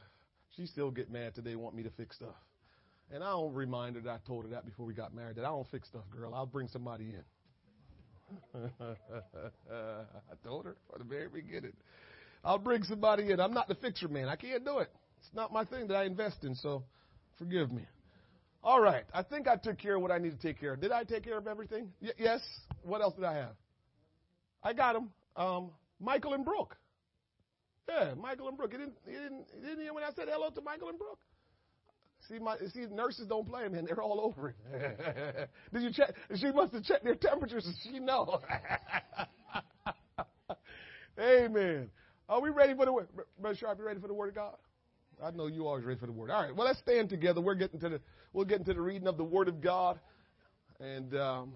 [0.55, 2.35] she still get mad today, want me to fix stuff.
[3.11, 5.45] And I don't remind her that I told her that before we got married, that
[5.45, 6.33] I don't fix stuff, girl.
[6.33, 7.23] I'll bring somebody in.
[9.71, 11.73] I told her from the very beginning.
[12.43, 13.39] I'll bring somebody in.
[13.39, 14.27] I'm not the fixer man.
[14.27, 14.89] I can't do it.
[15.19, 16.83] It's not my thing that I invest in, so
[17.37, 17.85] forgive me.
[18.63, 19.03] All right.
[19.13, 20.81] I think I took care of what I need to take care of.
[20.81, 21.91] Did I take care of everything?
[22.01, 22.41] Y- yes.
[22.83, 23.55] What else did I have?
[24.63, 25.11] I got them.
[25.35, 26.75] Um, Michael and Brooke.
[27.87, 28.73] Yeah, Michael and Brooke.
[28.73, 31.19] You didn't, you didn't, didn't hear when I said hello to Michael and Brooke?
[32.27, 33.85] See, my see, nurses don't play, man.
[33.85, 35.49] They're all over it.
[35.73, 36.13] Did you check?
[36.35, 37.65] She must have checked their temperatures.
[37.83, 38.41] She know.
[41.19, 41.89] Amen.
[42.29, 43.07] Are we ready for the word?
[43.39, 44.55] Brother Sharp, you ready for the word of God?
[45.21, 46.29] I know you always ready for the word.
[46.29, 46.55] All right.
[46.55, 47.41] Well, let's stand together.
[47.41, 48.01] We're getting to the
[48.31, 49.99] we'll get into the reading of the word of God.
[50.79, 51.53] And um,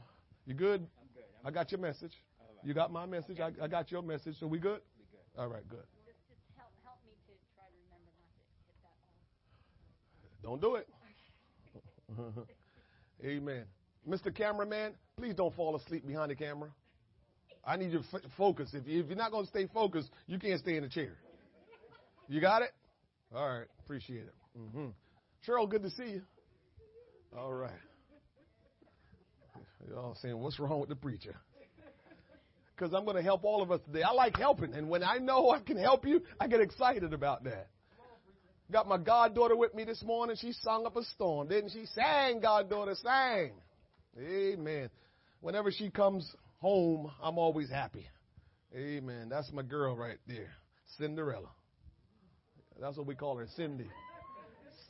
[0.48, 0.82] you good?
[0.82, 1.24] I'm good.
[1.46, 2.14] I got your message.
[2.64, 3.40] You got my message.
[3.40, 4.40] I, I got your message.
[4.40, 4.82] So we good?
[5.38, 5.68] All right.
[5.70, 5.86] Good.
[6.06, 8.78] Just, just help, help me to try to remember not to hit
[10.34, 12.48] that Don't do it.
[13.26, 13.64] Amen.
[14.10, 14.34] Mr.
[14.34, 16.70] Cameraman, please don't fall asleep behind the camera.
[17.66, 18.70] I need you to f- focus.
[18.74, 21.14] If, if you're not going to stay focused, you can't stay in the chair.
[22.28, 22.72] You got it?
[23.34, 23.68] All right.
[23.84, 24.34] Appreciate it.
[24.58, 24.88] hmm
[25.48, 26.22] Cheryl, good to see you.
[27.38, 27.72] All right.
[29.90, 31.36] Y'all saying, what's wrong with the preacher?
[32.76, 34.04] Because I'm going to help all of us today.
[34.04, 34.74] I like helping.
[34.74, 37.68] And when I know I can help you, I get excited about that.
[38.72, 40.36] Got my goddaughter with me this morning.
[40.40, 41.86] She sung up a storm, didn't she?
[41.94, 43.52] Sang, goddaughter, sang.
[44.20, 44.90] Amen.
[45.42, 46.34] Whenever she comes
[46.64, 48.08] home, I'm always happy.
[48.76, 49.30] Amen.
[49.30, 50.50] That's my girl right there,
[50.98, 51.50] Cinderella.
[52.82, 53.88] That's what we call her, Cindy.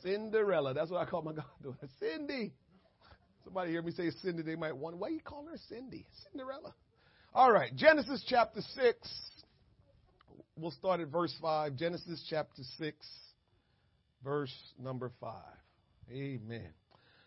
[0.02, 0.72] Cinderella.
[0.72, 2.52] That's what I call my goddaughter, Cindy.
[3.44, 6.06] Somebody hear me say Cindy, they might wonder, why you call her Cindy?
[6.30, 6.74] Cinderella.
[7.34, 8.96] All right, Genesis chapter 6.
[10.56, 11.76] We'll start at verse 5.
[11.76, 13.06] Genesis chapter 6
[14.24, 15.34] verse number 5.
[16.10, 16.70] Amen.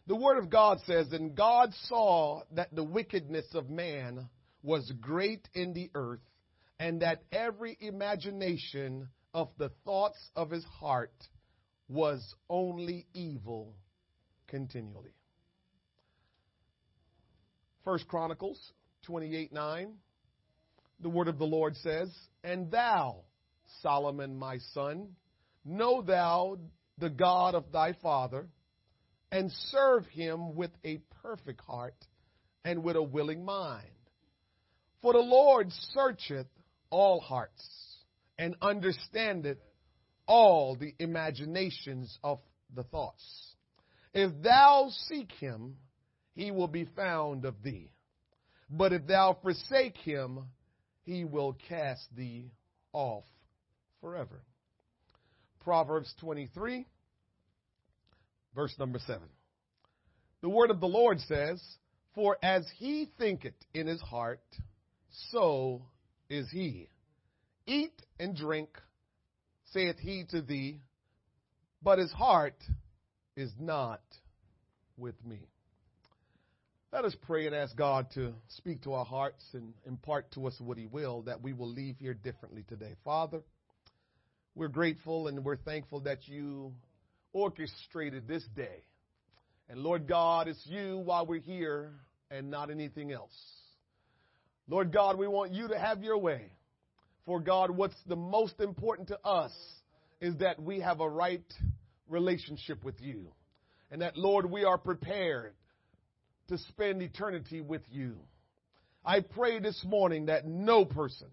[0.08, 4.28] The Word of God says, And God saw that the wickedness of man
[4.64, 6.22] was great in the earth,
[6.80, 11.14] and that every imagination of the thoughts of his heart
[11.88, 13.74] was only evil
[14.48, 15.14] continually.
[17.84, 18.60] First Chronicles
[19.04, 19.94] 28 9.
[21.00, 23.22] The word of the Lord says, And thou,
[23.82, 25.10] Solomon my son,
[25.64, 26.58] know thou
[26.98, 28.48] the God of thy father,
[29.32, 31.96] and serve him with a perfect heart
[32.66, 33.88] and with a willing mind.
[35.02, 36.48] For the Lord searcheth
[36.90, 37.98] all hearts
[38.38, 39.60] and understandeth
[40.28, 42.40] all the imaginations of
[42.76, 43.24] the thoughts.
[44.14, 45.78] If thou seek him,
[46.34, 47.92] he will be found of thee.
[48.70, 50.40] But if thou forsake him,
[51.04, 52.52] he will cast thee
[52.92, 53.24] off
[54.02, 54.42] forever.
[55.62, 56.86] Proverbs 23,
[58.56, 59.22] verse number 7.
[60.42, 61.62] The word of the Lord says,
[62.14, 64.42] For as he thinketh in his heart,
[65.32, 65.82] so
[66.30, 66.90] is he.
[67.66, 68.70] Eat and drink,
[69.72, 70.82] saith he to thee,
[71.82, 72.62] but his heart
[73.36, 74.02] is not
[74.98, 75.48] with me.
[76.94, 80.56] Let us pray and ask God to speak to our hearts and impart to us
[80.60, 82.96] what he will, that we will leave here differently today.
[83.04, 83.42] Father,
[84.56, 86.74] we're grateful and we're thankful that you
[87.34, 88.84] orchestrated this day.
[89.70, 91.92] And Lord God, it's you while we're here
[92.32, 93.36] and not anything else.
[94.68, 96.52] Lord God, we want you to have your way.
[97.26, 99.52] For God, what's the most important to us
[100.20, 101.46] is that we have a right
[102.10, 103.32] relationship with you.
[103.92, 105.54] And that, Lord, we are prepared
[106.50, 108.18] to spend eternity with you.
[109.06, 111.28] I pray this morning that no person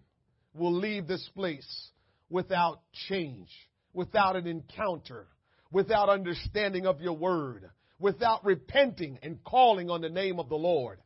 [0.55, 1.89] will leave this place
[2.30, 3.49] without change,
[3.93, 5.26] without an encounter,
[5.72, 7.68] without understanding of your word,
[7.99, 10.99] without repenting and calling on the name of the Lord.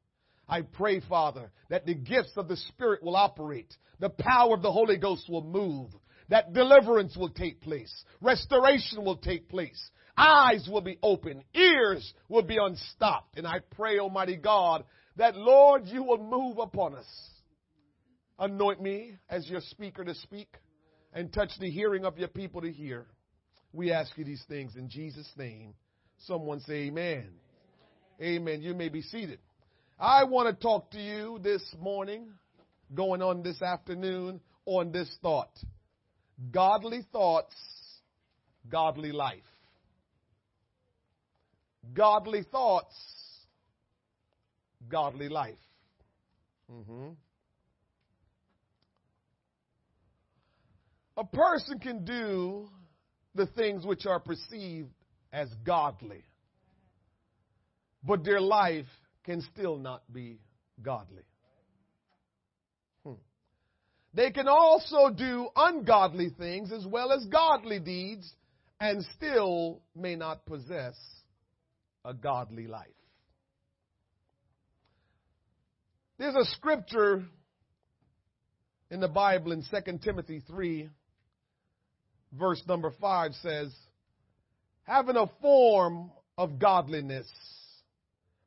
[0.48, 4.72] I pray, Father, that the gifts of the Spirit will operate, the power of the
[4.72, 5.90] Holy Ghost will move,
[6.28, 12.42] that deliverance will take place, restoration will take place, eyes will be open, ears will
[12.42, 13.36] be unstopped.
[13.36, 14.84] And I pray, Almighty God,
[15.16, 17.06] that Lord, you will move upon us.
[18.38, 20.48] Anoint me as your speaker to speak
[21.12, 23.06] and touch the hearing of your people to hear.
[23.72, 25.74] We ask you these things in Jesus' name.
[26.26, 27.28] Someone say amen.
[28.22, 28.62] Amen.
[28.62, 29.40] You may be seated.
[30.00, 32.28] I want to talk to you this morning,
[32.94, 35.50] going on this afternoon, on this thought.
[36.52, 37.56] Godly thoughts,
[38.70, 39.42] godly life.
[41.92, 42.94] Godly thoughts,
[44.88, 45.58] godly life.
[46.70, 47.08] hmm
[51.16, 52.68] A person can do
[53.34, 54.92] the things which are perceived
[55.32, 56.22] as godly,
[58.04, 58.86] but their life
[59.28, 60.38] can still not be
[60.82, 61.22] godly.
[63.04, 63.20] Hmm.
[64.14, 68.32] They can also do ungodly things as well as godly deeds
[68.80, 70.94] and still may not possess
[72.06, 72.86] a godly life.
[76.18, 77.22] There's a scripture
[78.90, 80.88] in the Bible in 2 Timothy 3,
[82.32, 83.74] verse number 5 says,
[84.84, 87.28] having a form of godliness,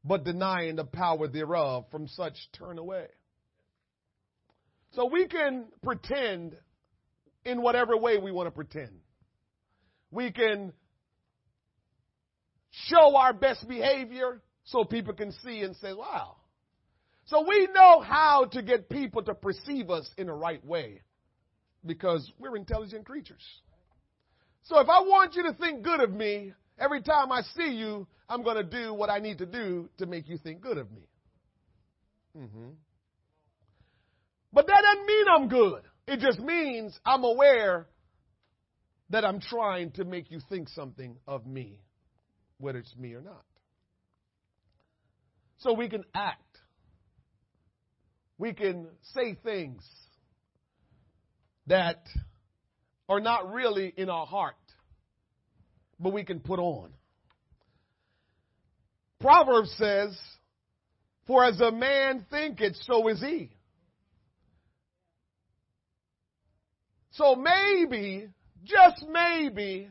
[0.03, 3.07] but denying the power thereof, from such turn away.
[4.93, 6.55] So we can pretend
[7.45, 8.91] in whatever way we want to pretend.
[10.11, 10.73] We can
[12.71, 16.35] show our best behavior so people can see and say, wow.
[17.25, 21.01] So we know how to get people to perceive us in the right way
[21.85, 23.43] because we're intelligent creatures.
[24.63, 28.07] So if I want you to think good of me, every time I see you,
[28.27, 30.91] I'm going to do what I need to do to make you think good of
[30.91, 31.07] me.
[32.37, 32.69] Mm-hmm.
[34.53, 35.83] But that doesn't mean I'm good.
[36.07, 37.87] It just means I'm aware
[39.11, 41.79] that I'm trying to make you think something of me,
[42.57, 43.43] whether it's me or not.
[45.59, 46.41] So we can act.
[48.37, 49.83] We can say things
[51.67, 52.03] that
[53.07, 54.55] are not really in our heart,
[56.01, 56.89] but we can put on.
[59.19, 60.17] Proverbs says,
[61.27, 63.51] For as a man thinketh, so is he.
[67.11, 68.29] So maybe,
[68.63, 69.89] just maybe,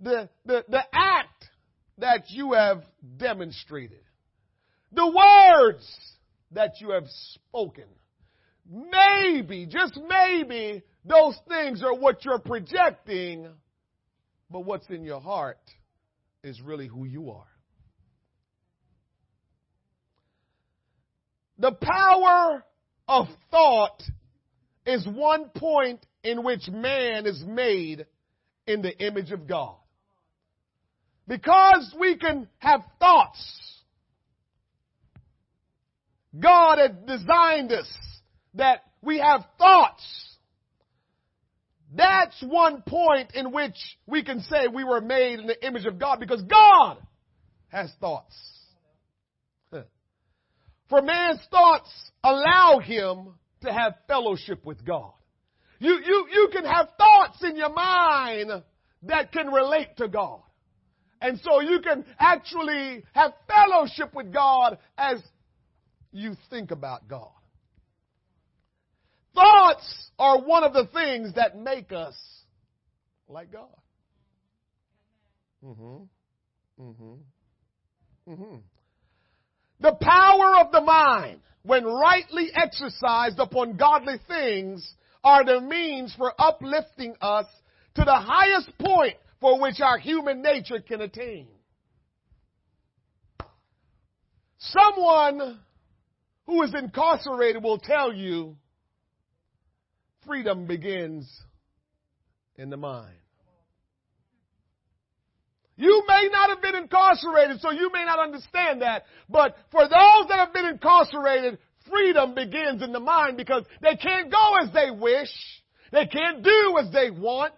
[0.00, 1.44] the, the, the act
[1.98, 2.82] that you have
[3.18, 4.00] demonstrated,
[4.92, 5.84] the words
[6.52, 7.84] that you have spoken,
[8.70, 13.48] maybe, just maybe, those things are what you're projecting,
[14.50, 15.58] but what's in your heart
[16.42, 17.46] is really who you are.
[21.58, 22.64] The power
[23.08, 24.02] of thought
[24.86, 28.06] is one point in which man is made
[28.66, 29.74] in the image of God.
[31.26, 33.82] Because we can have thoughts,
[36.38, 37.88] God had designed us
[38.54, 40.37] that we have thoughts.
[41.94, 45.98] That's one point in which we can say we were made in the image of
[45.98, 46.98] God because God
[47.68, 48.34] has thoughts.
[50.90, 51.90] For man's thoughts
[52.22, 55.12] allow him to have fellowship with God.
[55.78, 58.50] You, you, you can have thoughts in your mind
[59.04, 60.40] that can relate to God.
[61.20, 65.22] And so you can actually have fellowship with God as
[66.12, 67.30] you think about God.
[69.34, 72.16] Thoughts are one of the things that make us
[73.28, 73.68] like God.
[75.64, 76.82] Mm-hmm.
[76.82, 78.32] Mm-hmm.
[78.32, 78.56] Mm-hmm.
[79.80, 84.92] The power of the mind, when rightly exercised upon godly things,
[85.22, 87.46] are the means for uplifting us
[87.94, 91.48] to the highest point for which our human nature can attain.
[94.58, 95.60] Someone
[96.46, 98.56] who is incarcerated will tell you
[100.28, 101.28] freedom begins
[102.56, 103.16] in the mind.
[105.76, 109.04] You may not have been incarcerated, so you may not understand that.
[109.28, 114.30] But for those that have been incarcerated, freedom begins in the mind because they can't
[114.30, 115.30] go as they wish.
[115.92, 117.54] They can't do as they want.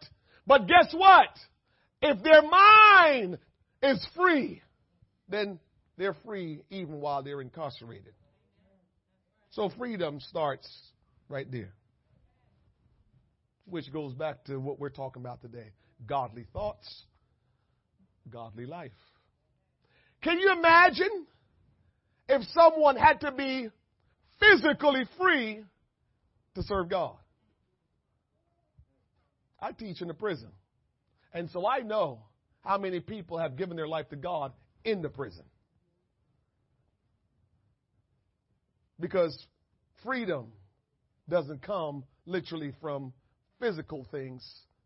[0.46, 1.28] But guess what?
[2.02, 3.38] If their mind
[3.82, 4.62] is free,
[5.28, 5.58] then
[5.96, 8.12] they're free even while they're incarcerated.
[9.52, 10.68] So freedom starts
[11.28, 11.72] right there.
[13.70, 15.72] Which goes back to what we're talking about today
[16.06, 17.04] godly thoughts,
[18.28, 18.90] godly life.
[20.22, 21.26] Can you imagine
[22.28, 23.68] if someone had to be
[24.40, 25.64] physically free
[26.56, 27.16] to serve God?
[29.60, 30.50] I teach in the prison.
[31.32, 32.20] And so I know
[32.62, 34.52] how many people have given their life to God
[34.84, 35.44] in the prison.
[38.98, 39.46] Because
[40.04, 40.48] freedom
[41.28, 43.12] doesn't come literally from
[43.60, 44.42] physical things,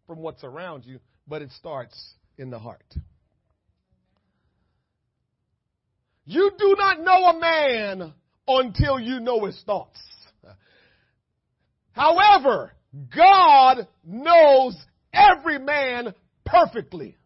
[0.06, 2.84] from what's around you, but it starts in the heart.
[6.26, 8.12] You do not know a man
[8.46, 10.00] until you know his thoughts.
[11.92, 12.72] However,
[13.14, 14.76] God knows
[15.12, 16.14] every man
[16.44, 17.16] perfectly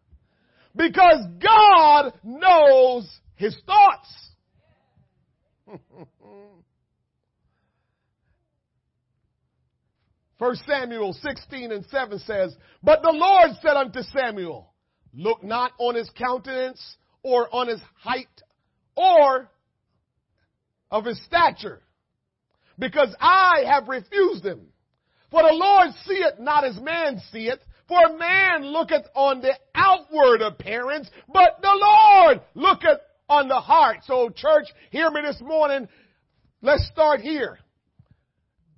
[0.75, 4.29] because God knows his thoughts.
[10.39, 14.73] First Samuel 16 and 7 says, But the Lord said unto Samuel,
[15.13, 16.81] Look not on his countenance
[17.23, 18.27] or on his height
[18.95, 19.49] or
[20.89, 21.81] of his stature,
[22.77, 24.67] because I have refused him.
[25.29, 31.09] For the Lord seeth not as man seeth, For man looketh on the outward appearance,
[31.27, 33.97] but the Lord looketh on the heart.
[34.05, 35.89] So church, hear me this morning.
[36.61, 37.59] Let's start here.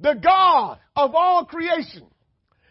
[0.02, 2.08] The God of all creation,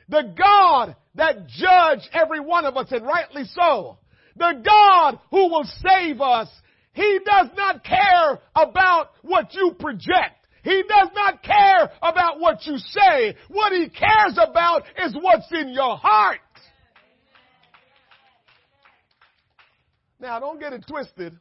[0.09, 3.99] the God that judged every one of us and rightly so,
[4.37, 6.49] the God who will save us,
[6.93, 10.41] He does not care about what you project.
[10.63, 13.37] He does not care about what you say.
[13.49, 16.41] What he cares about is what's in your heart.
[20.21, 21.39] Now, don't get it twisted.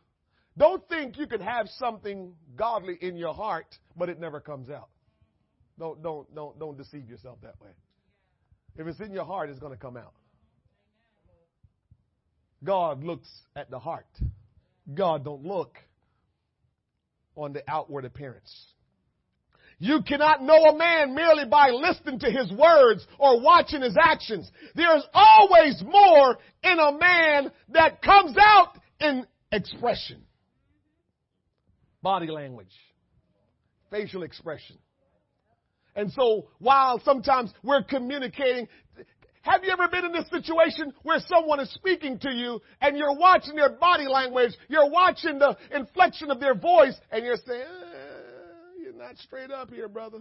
[0.58, 3.68] Don't think you can have something godly in your heart,
[3.98, 4.90] but it never comes out.
[5.80, 7.70] Don't, don't, don't, don't deceive yourself that way.
[8.78, 10.14] If it's in your heart, it's going to come out.
[12.64, 14.06] God looks at the heart.
[14.94, 15.78] God don't look
[17.36, 18.54] on the outward appearance.
[19.82, 24.52] You cannot know a man merely by listening to his words or watching his actions.
[24.76, 30.22] There's always more in a man that comes out in expression.
[32.02, 32.74] Body language,
[33.90, 34.78] facial expression.
[36.00, 38.70] And so while sometimes we're communicating,
[39.42, 43.18] have you ever been in this situation where someone is speaking to you and you're
[43.18, 48.82] watching their body language, you're watching the inflection of their voice, and you're saying, eh,
[48.82, 50.20] you're not straight up here, brother.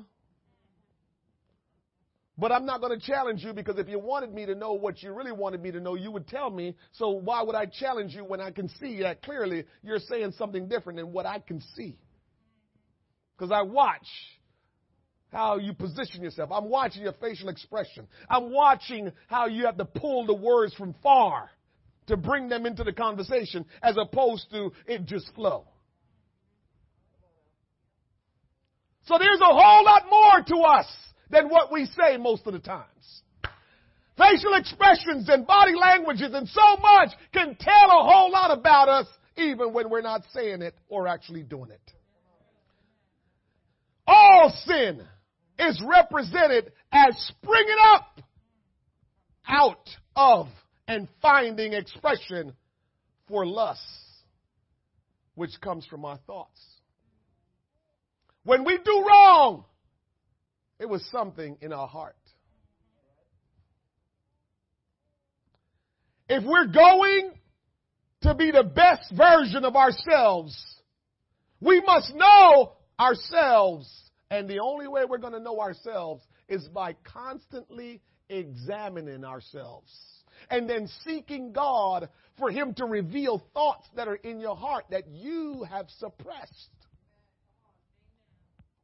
[2.36, 5.00] But I'm not going to challenge you because if you wanted me to know what
[5.00, 6.74] you really wanted me to know, you would tell me.
[6.90, 10.66] So why would I challenge you when I can see that clearly you're saying something
[10.66, 11.96] different than what I can see?
[13.36, 14.09] Because I watch
[15.32, 16.50] how you position yourself.
[16.52, 18.06] I'm watching your facial expression.
[18.28, 21.50] I'm watching how you have to pull the words from far
[22.06, 25.66] to bring them into the conversation as opposed to it just flow.
[29.05, 30.86] So there's a whole lot more to us
[31.30, 33.22] than what we say most of the times.
[34.16, 39.06] Facial expressions and body languages and so much can tell a whole lot about us
[39.36, 41.92] even when we're not saying it or actually doing it.
[44.06, 45.06] All sin
[45.59, 48.20] is represented as springing up
[49.47, 50.48] out of
[50.86, 52.52] and finding expression
[53.26, 53.82] for lust,
[55.35, 56.60] which comes from our thoughts.
[58.44, 59.64] When we do wrong,
[60.78, 62.16] it was something in our heart.
[66.28, 67.32] If we're going
[68.22, 70.56] to be the best version of ourselves,
[71.60, 73.89] we must know ourselves
[74.30, 79.90] and the only way we're going to know ourselves is by constantly examining ourselves
[80.50, 85.09] and then seeking God for Him to reveal thoughts that are in your heart that
[85.09, 86.70] you have suppressed.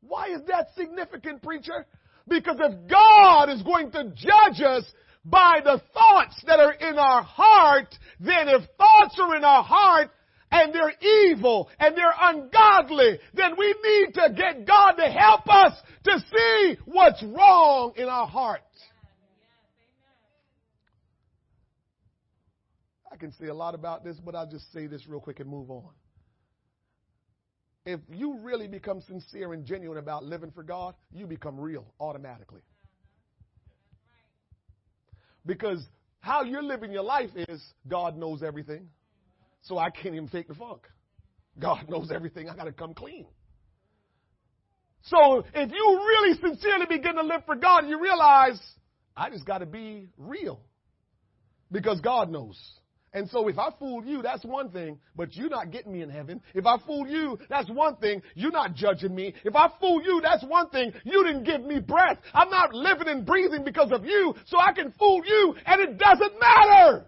[0.01, 1.87] Why is that significant, preacher?
[2.29, 4.85] Because if God is going to judge us
[5.25, 10.11] by the thoughts that are in our heart, then if thoughts are in our heart,
[10.55, 10.95] and they're
[11.31, 15.73] evil and they're ungodly, then we need to get God to help us
[16.05, 18.61] to see what's wrong in our heart.
[23.11, 25.49] I can say a lot about this, but I'll just say this real quick and
[25.49, 25.91] move on.
[27.85, 32.63] If you really become sincere and genuine about living for God, you become real automatically.
[35.45, 35.85] Because
[36.21, 38.89] how you're living your life is God knows everything.
[39.65, 40.83] So I can't even fake the funk.
[41.59, 42.49] God knows everything.
[42.49, 43.27] I got to come clean.
[45.03, 48.61] So if you really sincerely begin to live for God, you realize
[49.17, 50.61] I just got to be real
[51.71, 52.59] because God knows.
[53.13, 56.11] And so if I fool you, that's one thing, but you're not getting me in
[56.11, 56.41] heaven.
[56.53, 58.23] If I fool you, that's one thing.
[58.35, 59.35] You're not judging me.
[59.45, 60.93] If I fool you, that's one thing.
[61.05, 62.19] You didn't give me breath.
[62.33, 65.97] I'm not living and breathing because of you, so I can fool you, and it
[65.97, 67.07] doesn't matter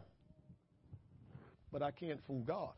[1.79, 2.73] but I can't fool God.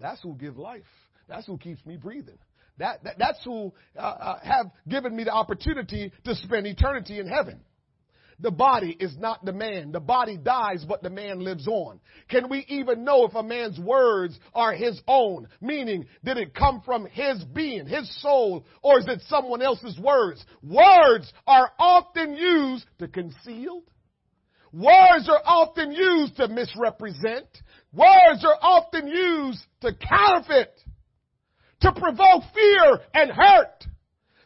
[0.00, 0.82] That's who gives life.
[1.28, 2.38] That's who keeps me breathing.
[2.78, 7.28] That, that that's who uh, uh, have given me the opportunity to spend eternity in
[7.28, 7.60] heaven.
[8.40, 9.92] The body is not the man.
[9.92, 12.00] The body dies, but the man lives on.
[12.28, 15.46] Can we even know if a man's words are his own?
[15.60, 20.44] Meaning, did it come from his being, his soul, or is it someone else's words?
[20.60, 23.84] Words are often used to conceal,
[24.72, 27.46] Words are often used to misrepresent.
[27.92, 30.72] Words are often used to counterfeit,
[31.82, 33.84] to provoke fear and hurt.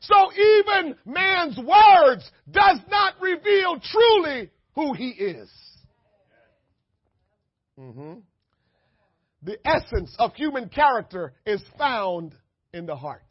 [0.01, 5.51] So even man's words does not reveal truly who he is.
[7.79, 8.15] Mm-hmm.
[9.43, 12.35] The essence of human character is found
[12.73, 13.23] in the heart.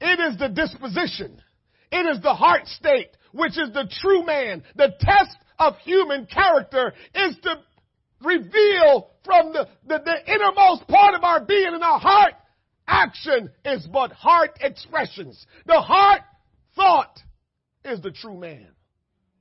[0.00, 1.42] It is the disposition.
[1.90, 4.62] It is the heart state which is the true man.
[4.76, 7.60] The test of human character is to
[8.22, 12.34] reveal from the, the, the innermost part of our being in our heart.
[12.88, 15.44] Action is but heart expressions.
[15.66, 16.22] The heart
[16.76, 17.18] thought
[17.84, 18.68] is the true man.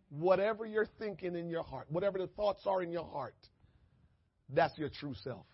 [0.09, 3.35] Whatever you're thinking in your heart, whatever the thoughts are in your heart,
[4.49, 5.45] that's your true self.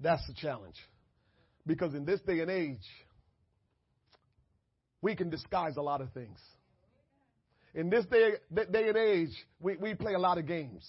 [0.00, 0.76] That's the challenge.
[1.66, 2.86] Because in this day and age,
[5.02, 6.38] we can disguise a lot of things.
[7.74, 10.84] In this day, day and age, we, we play a lot of games.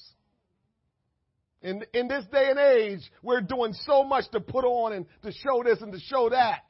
[1.62, 5.32] In, in this day and age, we're doing so much to put on and to
[5.32, 6.64] show this and to show that.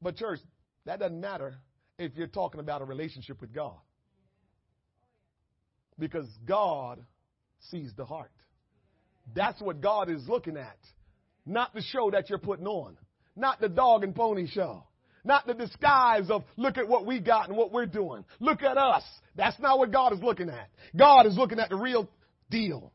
[0.00, 0.38] But, church,
[0.86, 1.56] that doesn't matter
[1.98, 3.78] if you're talking about a relationship with God.
[5.98, 7.04] Because God
[7.70, 8.30] sees the heart.
[9.34, 10.78] That's what God is looking at.
[11.46, 12.96] Not the show that you're putting on.
[13.34, 14.84] Not the dog and pony show.
[15.24, 18.24] Not the disguise of look at what we got and what we're doing.
[18.40, 19.02] Look at us.
[19.36, 20.68] That's not what God is looking at.
[20.94, 22.08] God is looking at the real
[22.50, 22.92] deal.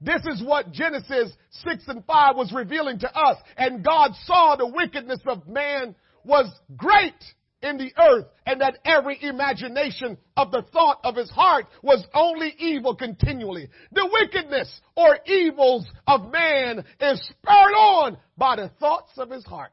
[0.00, 1.32] This is what Genesis
[1.64, 3.38] 6 and 5 was revealing to us.
[3.56, 7.14] And God saw the wickedness of man was great
[7.62, 12.54] in the earth and that every imagination of the thought of his heart was only
[12.58, 13.68] evil continually.
[13.92, 19.72] The wickedness or evils of man is spurred on by the thoughts of his heart.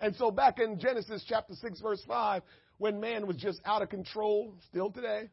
[0.00, 2.42] And so back in Genesis chapter 6 verse 5,
[2.78, 5.30] when man was just out of control, still today,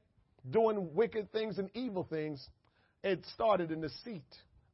[0.50, 2.48] doing wicked things and evil things,
[3.04, 4.24] it started in the seat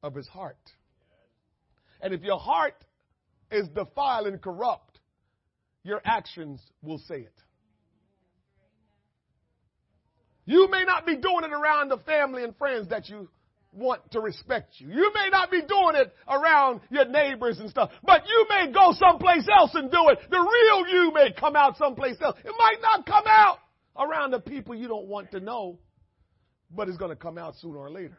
[0.04, 0.58] of his heart.
[2.02, 2.76] And if your heart
[3.52, 5.00] is defiled and corrupt,
[5.84, 7.34] your actions will say it.
[10.46, 13.30] You may not be doing it around the family and friends that you
[13.72, 14.88] want to respect you.
[14.88, 18.94] You may not be doing it around your neighbors and stuff, but you may go
[18.94, 20.20] someplace else and do it.
[20.30, 22.36] The real you may come out someplace else.
[22.44, 23.60] It might not come out
[23.98, 25.80] around the people you don't want to know,
[26.72, 28.18] but it's going to come out sooner or later.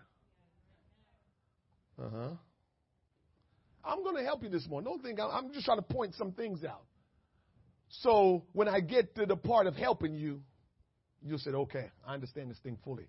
[2.01, 2.31] Uh huh.
[3.85, 4.91] I'm going to help you this morning.
[4.91, 6.85] Don't think I'm just trying to point some things out.
[7.89, 10.43] So when I get to the part of helping you,
[11.23, 13.09] you'll say, okay, I understand this thing fully.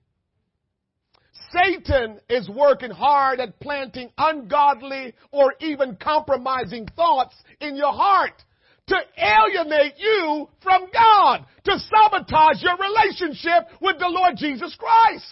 [1.51, 8.43] Satan is working hard at planting ungodly or even compromising thoughts in your heart
[8.87, 15.25] to alienate you from God, to sabotage your relationship with the Lord Jesus Christ.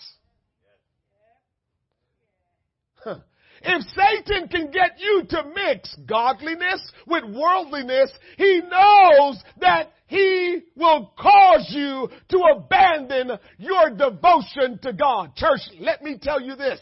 [3.62, 11.14] If Satan can get you to mix godliness with worldliness, he knows that he will
[11.20, 15.36] cause you to abandon your devotion to God.
[15.36, 16.80] Church, let me tell you this.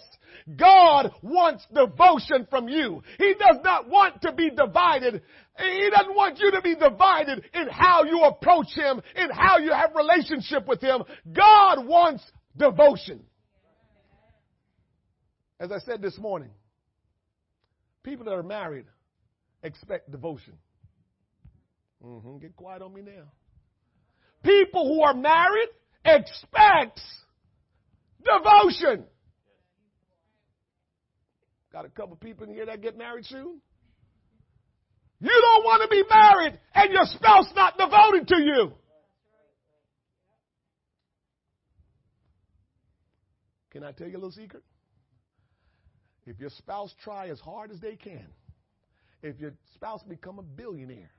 [0.56, 3.04] God wants devotion from you.
[3.18, 5.22] He does not want to be divided.
[5.60, 9.74] He doesn't want you to be divided in how you approach Him, in how you
[9.74, 11.04] have relationship with Him.
[11.34, 12.24] God wants
[12.56, 13.22] devotion.
[15.60, 16.52] As I said this morning,
[18.08, 18.86] people that are married
[19.64, 20.54] expect devotion.
[22.04, 22.38] Mm-hmm.
[22.38, 23.26] Get quiet on me now.
[24.44, 25.68] People who are married
[26.06, 27.02] expect
[28.24, 29.04] devotion.
[31.74, 33.60] Got a couple people in here that get married soon?
[35.20, 38.74] You don't want to be married and your spouse not devoted to you.
[43.72, 44.64] Can I tell you a little secret?
[46.28, 48.28] If your spouse try as hard as they can,
[49.24, 51.10] if your spouse become a billionaire,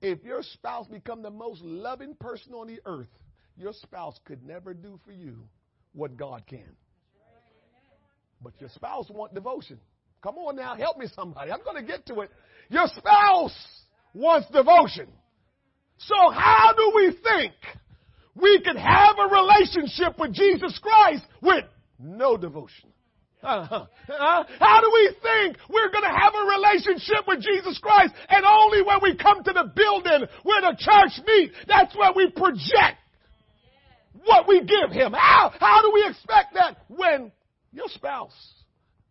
[0.00, 3.08] if your spouse become the most loving person on the earth,
[3.56, 5.48] your spouse could never do for you
[5.92, 6.76] what God can.
[8.40, 9.80] But your spouse want devotion.
[10.22, 11.50] Come on now, help me somebody.
[11.50, 12.30] I'm going to get to it.
[12.68, 13.56] Your spouse
[14.14, 15.08] wants devotion.
[15.98, 17.54] So how do we think
[18.34, 21.64] we can have a relationship with Jesus Christ with
[21.98, 22.90] no devotion?
[23.46, 23.86] Uh-huh.
[24.08, 28.44] Uh, how do we think we're going to have a relationship with Jesus Christ and
[28.44, 32.98] only when we come to the building where the church meet, that's where we project
[34.24, 35.12] what we give him?
[35.12, 37.30] How, how do we expect that when
[37.72, 38.34] your spouse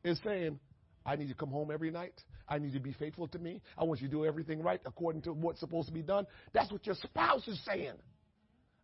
[0.04, 0.60] is saying,
[1.06, 2.22] I need to come home every night.
[2.50, 3.62] I need you to be faithful to me.
[3.78, 6.28] I want you to do everything right according to what's supposed to be done.
[6.54, 7.96] That's what your spouse is saying.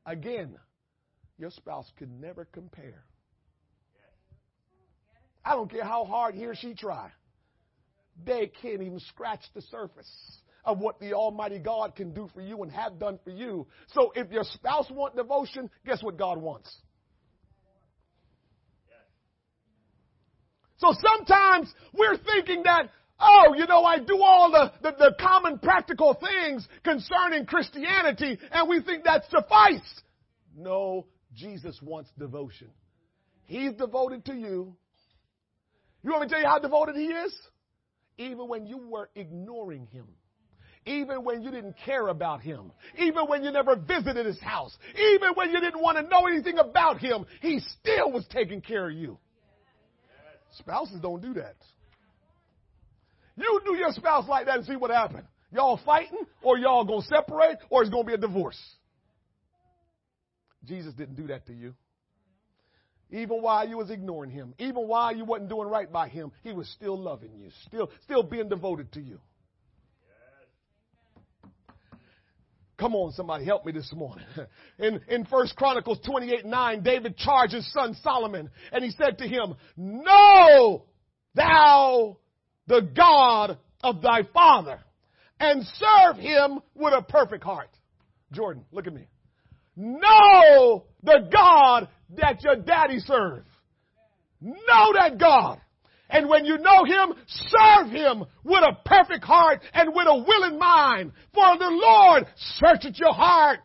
[0.06, 0.58] Again,
[1.38, 3.04] your spouse could never compare
[5.44, 7.10] I don't care how hard he or she try.
[8.26, 10.12] They can't even scratch the surface
[10.64, 13.68] of what the Almighty God can do for you and have done for you.
[13.94, 16.76] So if your spouse want devotion, guess what God wants?
[20.78, 22.90] So sometimes we're thinking that
[23.22, 28.68] oh, you know, I do all the, the, the common practical things concerning Christianity and
[28.68, 30.02] we think that suffice.
[30.58, 32.70] No, Jesus wants devotion.
[33.46, 34.76] He's devoted to you.
[36.04, 37.38] You want me to tell you how devoted he is?
[38.18, 40.08] Even when you were ignoring him.
[40.86, 42.72] Even when you didn't care about him.
[42.98, 44.76] Even when you never visited his house.
[44.96, 47.26] Even when you didn't want to know anything about him.
[47.42, 49.20] He still was taking care of you.
[50.58, 51.56] Spouses don't do that.
[53.38, 55.28] You do your spouse like that and see what happens.
[55.52, 58.60] Y'all fighting, or y'all gonna separate, or it's gonna be a divorce.
[60.66, 61.74] Jesus didn't do that to you.
[63.12, 66.54] Even while you was ignoring him, even while you wasn't doing right by him, he
[66.54, 69.20] was still loving you, still, still being devoted to you.
[72.78, 74.26] Come on, somebody help me this morning.
[74.80, 79.28] In, in First Chronicles 28, 9, David charged his son Solomon, and he said to
[79.28, 80.86] him, Know
[81.36, 82.18] thou
[82.66, 84.80] the God of thy father,
[85.40, 87.70] and serve him with a perfect heart.
[88.32, 89.08] Jordan, look at me.
[89.76, 91.88] Know the God
[92.18, 93.48] that your daddy served.
[94.42, 95.60] Know that God.
[96.10, 100.60] And when you know Him, serve Him with a perfect heart and with a willing
[100.60, 101.14] mind.
[101.34, 103.60] For the Lord searcheth your heart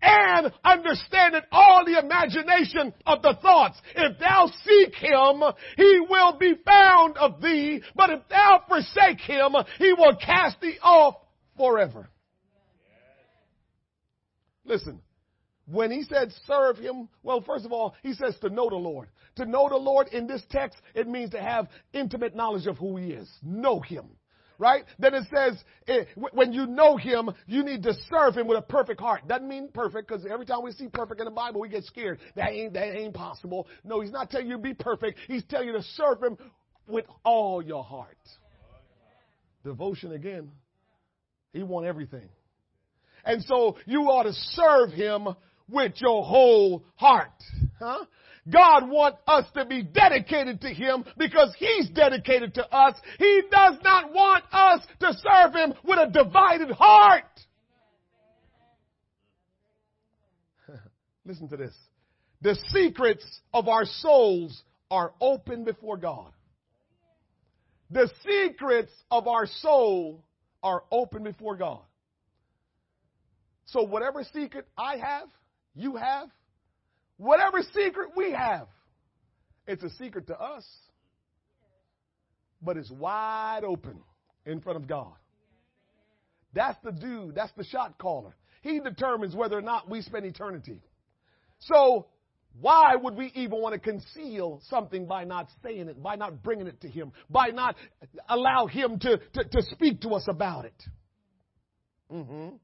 [0.00, 3.78] and understandeth all the imagination of the thoughts.
[3.94, 5.42] If thou seek Him,
[5.76, 7.82] He will be found of thee.
[7.94, 11.16] But if thou forsake Him, He will cast thee off
[11.58, 12.08] forever.
[14.64, 15.02] Listen,
[15.70, 19.08] when he said serve him, well, first of all, he says to know the Lord.
[19.36, 22.96] To know the Lord in this text, it means to have intimate knowledge of who
[22.96, 23.30] he is.
[23.42, 24.06] Know him.
[24.58, 24.84] Right?
[24.98, 25.56] Then it says,
[25.88, 29.26] eh, when you know him, you need to serve him with a perfect heart.
[29.26, 32.18] Doesn't mean perfect, because every time we see perfect in the Bible, we get scared.
[32.36, 33.68] That ain't, that ain't possible.
[33.84, 35.18] No, he's not telling you to be perfect.
[35.28, 36.36] He's telling you to serve him
[36.86, 38.18] with all your heart.
[39.64, 40.50] Devotion again.
[41.54, 42.28] He wants everything.
[43.24, 45.28] And so you ought to serve him
[45.70, 47.30] with your whole heart.
[47.78, 48.04] Huh?
[48.50, 52.94] God wants us to be dedicated to Him because He's dedicated to us.
[53.18, 57.24] He does not want us to serve Him with a divided heart.
[61.24, 61.74] Listen to this.
[62.42, 66.32] The secrets of our souls are open before God.
[67.90, 70.24] The secrets of our soul
[70.62, 71.80] are open before God.
[73.66, 75.28] So whatever secret I have,
[75.74, 76.28] you have,
[77.16, 78.68] whatever secret we have,
[79.66, 80.64] it's a secret to us,
[82.62, 84.00] but it's wide open
[84.46, 85.12] in front of God.
[86.52, 88.34] That's the dude, that's the shot caller.
[88.62, 90.82] He determines whether or not we spend eternity.
[91.60, 92.06] So,
[92.60, 96.66] why would we even want to conceal something by not saying it, by not bringing
[96.66, 97.76] it to Him, by not
[98.28, 100.82] allow Him to, to, to speak to us about it?
[102.12, 102.56] Mm-hmm.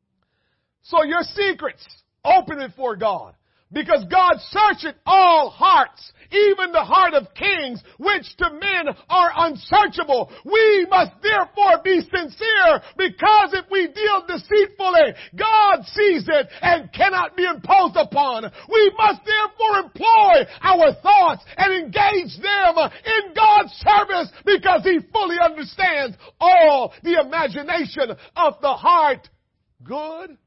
[0.82, 1.86] So your secrets,
[2.26, 3.34] open it for God.
[3.72, 10.30] Because God searcheth all hearts, even the heart of kings, which to men are unsearchable.
[10.44, 17.36] We must therefore be sincere, because if we deal deceitfully, God sees it and cannot
[17.36, 18.44] be imposed upon.
[18.70, 25.38] We must therefore employ our thoughts and engage them in God's service, because He fully
[25.42, 29.28] understands all the imagination of the heart,
[29.82, 30.38] good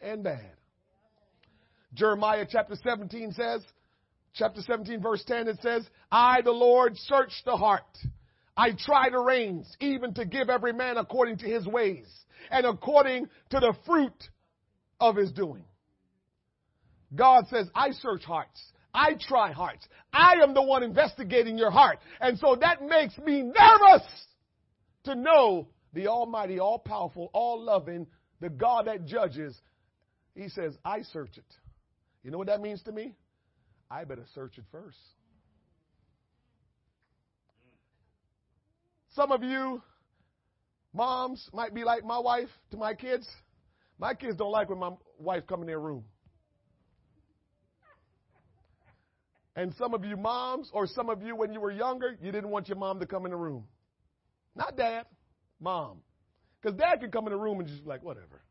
[0.00, 0.57] and bad.
[1.94, 3.62] Jeremiah chapter 17 says,
[4.34, 7.82] chapter 17 verse 10, it says, I, the Lord, search the heart.
[8.56, 12.06] I try the reins, even to give every man according to his ways
[12.50, 14.28] and according to the fruit
[15.00, 15.64] of his doing.
[17.14, 18.60] God says, I search hearts.
[18.92, 19.86] I try hearts.
[20.12, 21.98] I am the one investigating your heart.
[22.20, 24.06] And so that makes me nervous
[25.04, 28.06] to know the Almighty, all powerful, all loving,
[28.40, 29.56] the God that judges.
[30.34, 31.44] He says, I search it.
[32.28, 33.14] You know what that means to me?
[33.90, 34.98] I better search it first.
[39.14, 39.80] Some of you
[40.92, 43.26] moms might be like my wife to my kids.
[43.98, 46.04] My kids don't like when my wife come in their room.
[49.56, 52.50] And some of you moms, or some of you when you were younger, you didn't
[52.50, 53.64] want your mom to come in the room.
[54.54, 55.06] Not dad,
[55.58, 56.02] mom.
[56.60, 58.42] Because dad could come in the room and just like, whatever.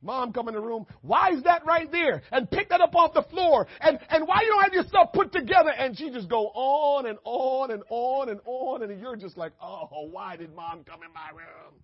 [0.00, 0.86] Mom come in the room.
[1.02, 2.22] Why is that right there?
[2.30, 3.66] And pick that up off the floor.
[3.80, 5.70] And, and why you don't have your stuff put together?
[5.70, 8.82] And she just go on and on and on and on.
[8.82, 11.74] And you're just like, oh, why did mom come in my room?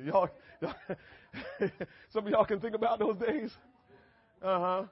[0.06, 0.28] y'all,
[0.60, 0.74] y'all
[2.12, 3.50] some of y'all can think about those days.
[4.42, 4.82] Uh huh.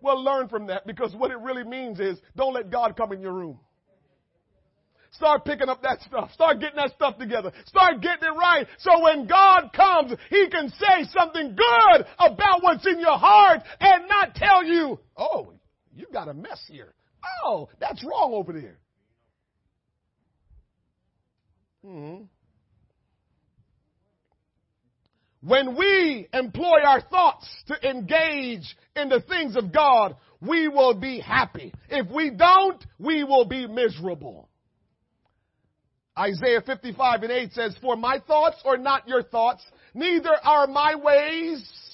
[0.00, 3.20] Well, learn from that because what it really means is don't let God come in
[3.20, 3.58] your room.
[5.12, 6.30] Start picking up that stuff.
[6.32, 7.52] Start getting that stuff together.
[7.66, 8.66] Start getting it right.
[8.78, 14.08] So when God comes, He can say something good about what's in your heart and
[14.08, 15.52] not tell you, oh,
[15.94, 16.94] you got a mess here.
[17.44, 18.78] Oh, that's wrong over there.
[21.84, 22.22] hmm
[25.42, 31.18] When we employ our thoughts to engage in the things of God, we will be
[31.20, 31.72] happy.
[31.88, 34.49] If we don't, we will be miserable.
[36.18, 39.64] Isaiah 55 and 8 says, For my thoughts are not your thoughts,
[39.94, 41.90] neither are my ways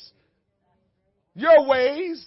[1.36, 2.24] your ways,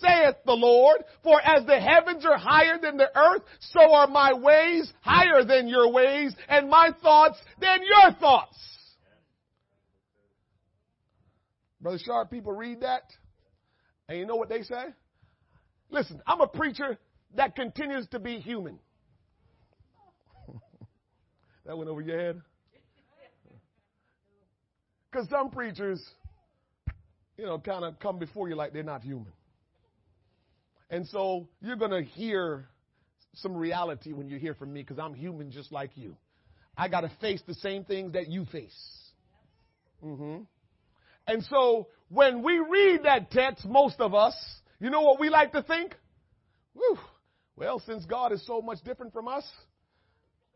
[0.00, 1.04] saith the Lord.
[1.22, 5.68] For as the heavens are higher than the earth, so are my ways higher than
[5.68, 8.58] your ways, and my thoughts than your thoughts.
[11.80, 13.02] Brother Sharp, people read that,
[14.08, 14.84] and you know what they say?
[15.90, 16.98] Listen, I'm a preacher
[17.36, 18.78] that continues to be human.
[21.66, 22.40] That went over your head?
[25.10, 26.02] Because some preachers,
[27.38, 29.32] you know, kind of come before you like they're not human.
[30.90, 32.66] And so you're going to hear
[33.34, 36.16] some reality when you hear from me because I'm human just like you.
[36.76, 38.76] I got to face the same things that you face.
[40.04, 40.42] Mm-hmm.
[41.26, 44.34] And so when we read that text, most of us,
[44.80, 45.94] you know what we like to think?
[46.74, 46.98] Whew,
[47.56, 49.44] well, since God is so much different from us,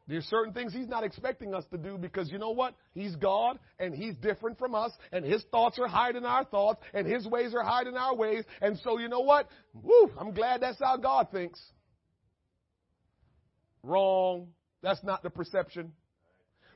[0.08, 2.74] there's certain things He's not expecting us to do because you know what?
[2.94, 6.80] He's God and He's different from us and His thoughts are higher than our thoughts
[6.94, 8.44] and His ways are higher than our ways.
[8.62, 9.48] And so you know what?
[9.74, 11.60] Woo, I'm glad that's how God thinks.
[13.82, 14.48] Wrong.
[14.82, 15.92] That's not the perception.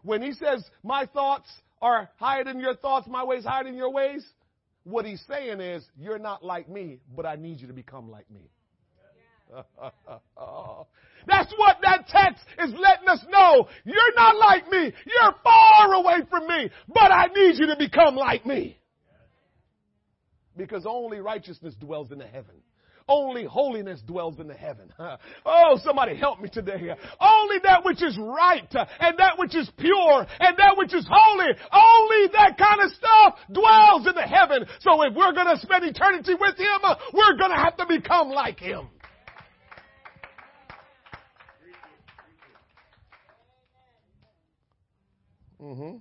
[0.03, 1.49] When He says, my thoughts
[1.81, 4.25] are higher than your thoughts, my ways higher than your ways,
[4.85, 8.31] what He's saying is, you're not like me, but I need you to become like
[8.31, 8.51] me.
[11.27, 13.69] That's what that text is letting us know.
[13.85, 14.93] You're not like me.
[15.07, 18.78] You're far away from me, but I need you to become like me.
[20.57, 22.55] Because only righteousness dwells in the heaven.
[23.09, 24.93] Only holiness dwells in the heaven.
[25.44, 26.94] Oh, somebody help me today.
[27.20, 31.51] Only that which is right and that which is pure and that which is holy,
[31.73, 34.65] only that kind of stuff dwells in the heaven.
[34.81, 36.81] So if we're going to spend eternity with Him,
[37.12, 38.89] we're going to have to become like Him.
[45.62, 45.97] Mm-hmm.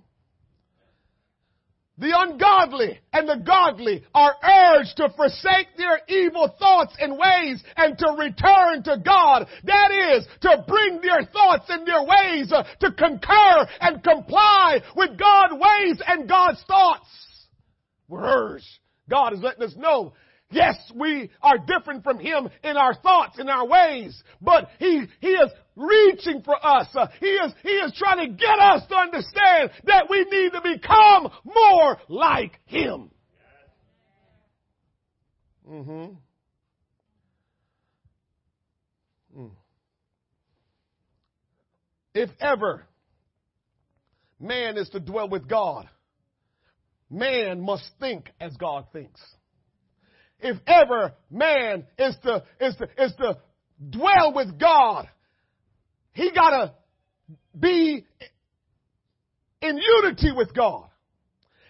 [1.98, 7.96] The ungodly and the godly are urged to forsake their evil thoughts and ways and
[7.98, 9.46] to return to God.
[9.64, 15.16] That is, to bring their thoughts and their ways uh, to concur and comply with
[15.16, 17.06] God's ways and God's thoughts.
[18.08, 18.66] We're urged.
[19.08, 20.14] God is letting us know
[20.52, 25.28] Yes, we are different from Him in our thoughts, in our ways, but He, He
[25.28, 26.88] is reaching for us.
[26.94, 30.60] Uh, he is, He is trying to get us to understand that we need to
[30.60, 33.10] become more like Him.
[35.68, 36.14] Mm-hmm.
[39.40, 39.50] Mm.
[42.14, 42.86] If ever
[44.38, 45.88] man is to dwell with God,
[47.08, 49.20] man must think as God thinks
[50.42, 53.38] if ever man is to, is to, is to
[53.90, 55.08] dwell with God,
[56.12, 56.74] he gotta
[57.58, 58.04] be
[59.62, 60.88] in unity with God.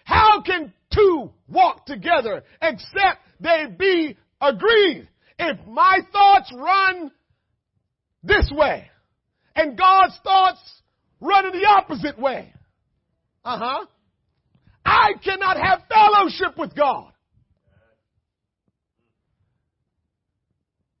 [0.03, 5.07] How can two walk together except they be agreed?
[5.39, 7.11] If my thoughts run
[8.23, 8.89] this way
[9.55, 10.59] and God's thoughts
[11.21, 12.53] run in the opposite way,
[13.45, 13.85] uh huh,
[14.85, 17.12] I cannot have fellowship with God.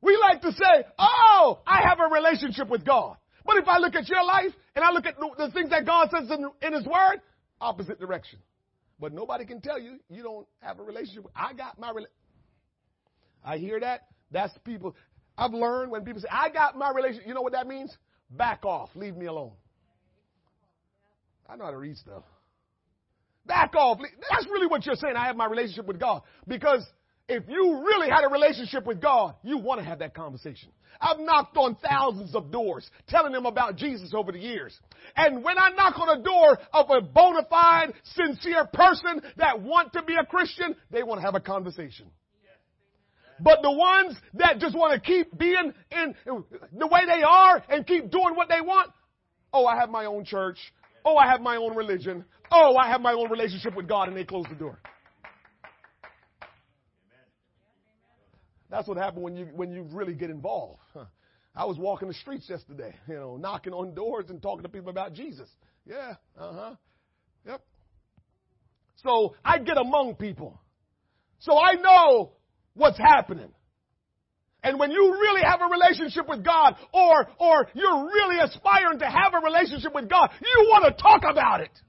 [0.03, 3.15] We like to say, oh, I have a relationship with God.
[3.45, 6.09] But if I look at your life and I look at the things that God
[6.11, 7.21] says in, in His Word,
[7.61, 8.39] opposite direction.
[8.99, 11.25] But nobody can tell you you don't have a relationship.
[11.35, 12.17] I got my relationship.
[13.45, 14.07] I hear that.
[14.31, 14.95] That's people.
[15.37, 17.27] I've learned when people say, I got my relationship.
[17.27, 17.95] You know what that means?
[18.29, 18.89] Back off.
[18.95, 19.53] Leave me alone.
[21.49, 22.23] I know how to read stuff.
[23.45, 23.99] Back off.
[23.99, 25.15] That's really what you're saying.
[25.15, 26.23] I have my relationship with God.
[26.47, 26.85] Because
[27.27, 30.69] if you really had a relationship with God, you want to have that conversation.
[30.99, 34.77] I've knocked on thousands of doors telling them about Jesus over the years.
[35.15, 39.93] And when I knock on a door of a bona fide, sincere person that want
[39.93, 42.07] to be a Christian, they want to have a conversation.
[43.39, 46.15] But the ones that just want to keep being in
[46.77, 48.91] the way they are and keep doing what they want,
[49.51, 50.57] oh, I have my own church.
[51.03, 52.23] Oh, I have my own religion.
[52.51, 54.79] Oh, I have my own relationship with God, and they close the door.
[58.73, 60.79] That's what happened when you when you really get involved.
[60.95, 61.05] Huh.
[61.55, 64.89] I was walking the streets yesterday, you know, knocking on doors and talking to people
[64.89, 65.47] about Jesus.
[65.85, 66.75] Yeah, uh huh.
[67.45, 67.61] Yep.
[69.03, 70.59] So I get among people.
[71.37, 72.31] So I know
[72.73, 73.51] what's happening.
[74.63, 79.05] And when you really have a relationship with God or, or you're really aspiring to
[79.05, 81.79] have a relationship with God, you want to talk about it.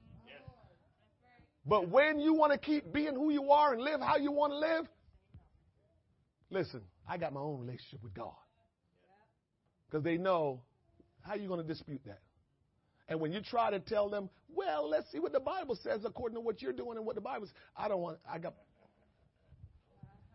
[1.65, 4.51] But when you want to keep being who you are and live how you want
[4.51, 4.85] to live,
[6.49, 8.33] listen, I got my own relationship with God.
[9.89, 10.61] Because they know
[11.21, 12.19] how you going to dispute that.
[13.07, 16.35] And when you try to tell them, well, let's see what the Bible says according
[16.35, 18.55] to what you're doing and what the Bible says, I don't want, I got,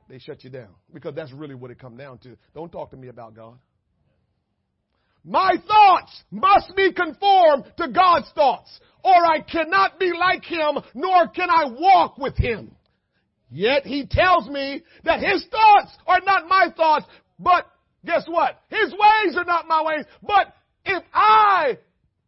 [0.09, 2.37] they shut you down because that's really what it comes down to.
[2.55, 3.59] Don't talk to me about God.
[5.25, 11.29] My thoughts must be conformed to God's thoughts, or I cannot be like Him, nor
[11.29, 12.75] can I walk with Him.
[13.51, 17.07] Yet He tells me that His thoughts are not my thoughts,
[17.39, 17.67] but
[18.05, 18.61] guess what?
[18.69, 20.55] His ways are not my ways, but
[20.85, 21.79] if I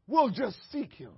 [0.06, 1.12] will just seek Him,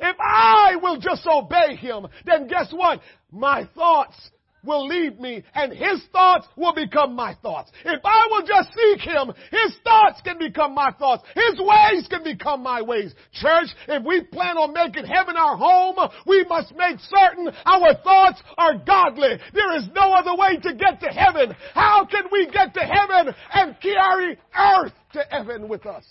[0.00, 3.00] if I will just obey Him, then guess what?
[3.30, 4.16] My thoughts
[4.64, 7.70] will lead me and his thoughts will become my thoughts.
[7.84, 11.24] If I will just seek him, his thoughts can become my thoughts.
[11.34, 13.14] His ways can become my ways.
[13.32, 18.42] Church, if we plan on making heaven our home, we must make certain our thoughts
[18.56, 19.38] are godly.
[19.52, 21.54] There is no other way to get to heaven.
[21.74, 26.04] How can we get to heaven and carry earth to heaven with us?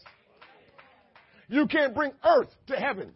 [1.47, 3.11] You can't bring earth to heaven.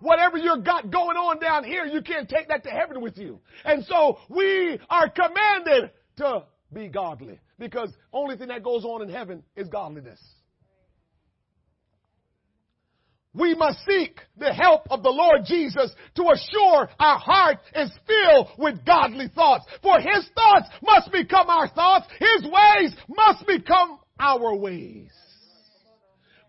[0.00, 3.40] Whatever you've got going on down here, you can't take that to heaven with you.
[3.64, 9.08] And so we are commanded to be godly because only thing that goes on in
[9.08, 10.20] heaven is godliness.
[13.34, 18.48] We must seek the help of the Lord Jesus to assure our heart is filled
[18.58, 19.64] with godly thoughts.
[19.82, 22.06] For His thoughts must become our thoughts.
[22.20, 25.10] His ways must become our ways.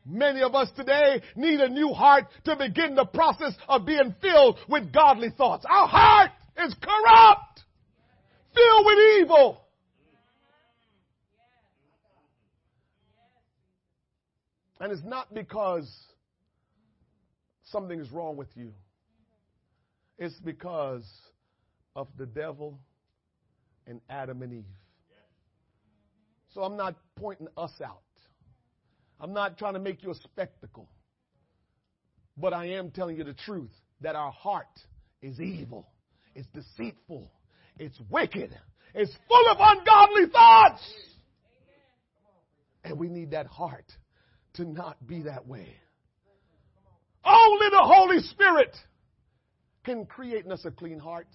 [0.06, 4.60] Many of us today need a new heart to begin the process of being filled
[4.70, 5.66] with godly thoughts.
[5.68, 6.32] Our heart
[6.64, 7.62] is corrupt,
[8.54, 9.62] filled with evil.
[14.80, 15.90] And it's not because
[17.64, 18.74] something is wrong with you.
[20.20, 21.06] It's because
[21.96, 22.78] of the devil
[23.88, 24.66] and Adam and Eve.
[26.54, 28.05] So I'm not pointing us out.
[29.26, 30.88] I'm not trying to make you a spectacle.
[32.38, 33.72] But I am telling you the truth
[34.02, 34.80] that our heart
[35.20, 35.88] is evil,
[36.36, 37.32] it's deceitful,
[37.80, 38.56] it's wicked,
[38.94, 40.84] it's full of ungodly thoughts.
[42.84, 43.92] And we need that heart
[44.58, 45.74] to not be that way.
[47.24, 48.78] Only the Holy Spirit
[49.84, 51.30] can create in us a clean heart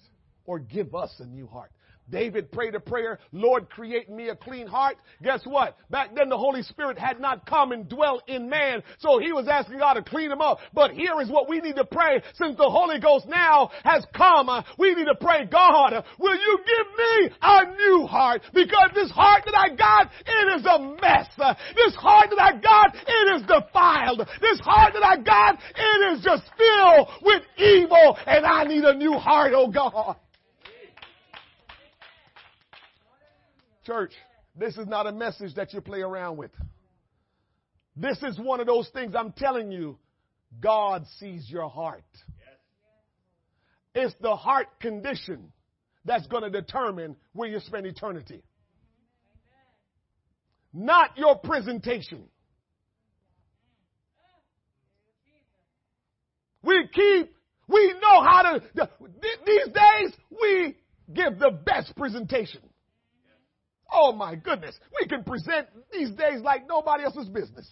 [0.45, 1.73] or give us a new heart.
[2.09, 4.97] David prayed a prayer, Lord, create me a clean heart.
[5.23, 5.77] Guess what?
[5.89, 9.47] Back then the Holy Spirit had not come and dwelt in man, so he was
[9.47, 10.59] asking God to clean him up.
[10.73, 14.49] But here is what we need to pray since the Holy Ghost now has come.
[14.49, 18.41] Uh, we need to pray, God, will you give me a new heart?
[18.53, 21.29] Because this heart that I got, it is a mess.
[21.37, 24.27] Uh, this heart that I got, it is defiled.
[24.41, 28.95] This heart that I got, it is just filled with evil, and I need a
[28.95, 30.17] new heart, oh God.
[33.85, 34.13] Church,
[34.55, 36.51] this is not a message that you play around with.
[37.95, 39.97] This is one of those things I'm telling you.
[40.59, 42.03] God sees your heart.
[43.93, 45.51] It's the heart condition
[46.05, 48.43] that's going to determine where you spend eternity.
[50.73, 52.23] Not your presentation.
[56.63, 57.33] We keep,
[57.67, 58.89] we know how to,
[59.45, 60.77] these days, we
[61.13, 62.61] give the best presentation.
[63.91, 64.75] Oh my goodness.
[64.99, 67.69] We can present these days like nobody else's business.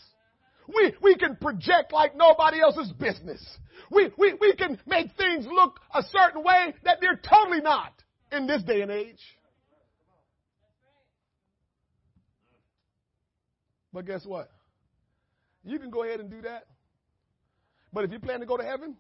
[0.68, 3.44] We, we can project like nobody else's business.
[3.90, 7.94] We, we, we can make things look a certain way that they're totally not
[8.32, 9.22] in this day and age.
[13.92, 14.52] But guess what?
[15.64, 16.66] You can go ahead and do that.
[17.92, 18.96] But if you plan to go to heaven,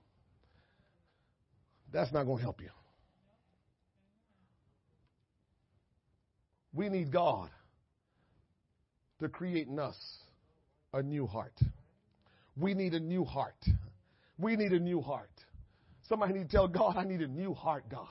[1.93, 2.69] that's not going to help you.
[6.73, 7.49] We need God
[9.19, 9.97] to create in us
[10.93, 11.59] a new heart.
[12.57, 13.63] We need a new heart.
[14.37, 15.29] We need a new heart.
[16.07, 18.07] Somebody need to tell God, I need a new heart, God.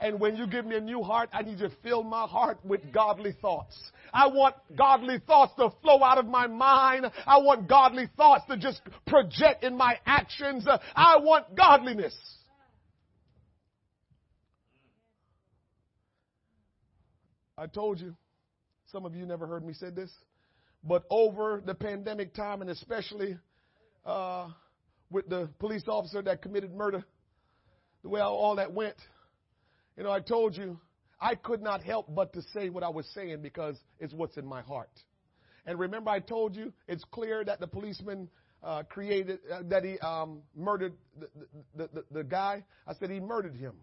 [0.00, 2.58] And when you give me a new heart, I need you to fill my heart
[2.64, 3.78] with godly thoughts.
[4.14, 7.10] I want godly thoughts to flow out of my mind.
[7.26, 10.66] I want godly thoughts to just project in my actions.
[10.96, 12.16] I want godliness.
[17.60, 18.16] I told you,
[18.90, 20.10] Some of you never heard me say this,
[20.82, 23.36] but over the pandemic time, and especially
[24.06, 24.48] uh,
[25.10, 27.04] with the police officer that committed murder,
[28.02, 28.96] the way all that went,
[29.98, 30.80] you know, I told you
[31.20, 34.46] I could not help but to say what I was saying because it's what's in
[34.46, 34.90] my heart.
[35.66, 38.30] And remember, I told you it's clear that the policeman
[38.62, 41.28] uh, created, uh, that he um, murdered the,
[41.76, 42.64] the, the, the guy.
[42.86, 43.74] I said he murdered him.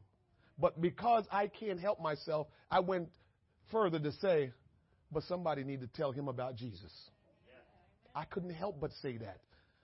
[0.57, 3.09] But because I can't help myself, I went
[3.72, 4.52] further to say,
[5.11, 6.91] but somebody need to tell him about Jesus.
[8.15, 9.39] I couldn't help but say that.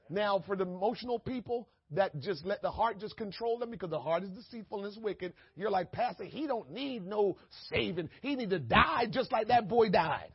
[0.09, 3.99] Now, for the emotional people that just let the heart just control them because the
[3.99, 7.37] heart is deceitful and is wicked, you're like, Pastor, he don't need no
[7.69, 8.09] saving.
[8.21, 10.31] He need to die just like that boy died.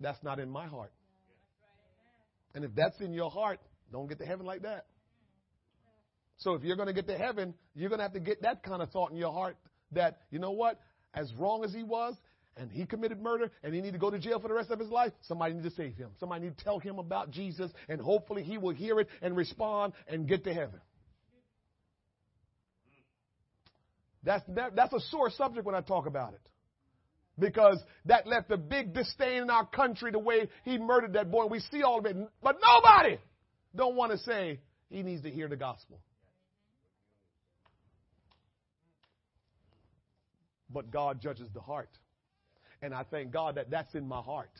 [0.00, 0.92] That's not in my heart.
[2.54, 3.60] And if that's in your heart,
[3.92, 4.86] don't get to heaven like that.
[6.38, 8.62] So if you're going to get to heaven, you're going to have to get that
[8.62, 9.56] kind of thought in your heart
[9.92, 10.80] that, you know what?
[11.16, 12.14] As wrong as he was,
[12.56, 14.78] and he committed murder, and he need to go to jail for the rest of
[14.78, 16.10] his life, somebody need to save him.
[16.20, 19.94] Somebody need to tell him about Jesus, and hopefully he will hear it and respond
[20.06, 20.80] and get to heaven.
[24.22, 26.40] That's, that, that's a sore subject when I talk about it.
[27.38, 31.46] Because that left a big disdain in our country the way he murdered that boy.
[31.46, 32.16] We see all of it.
[32.42, 33.18] But nobody
[33.74, 36.00] don't want to say he needs to hear the gospel.
[40.76, 41.88] But God judges the heart.
[42.82, 44.50] And I thank God that that's in my heart.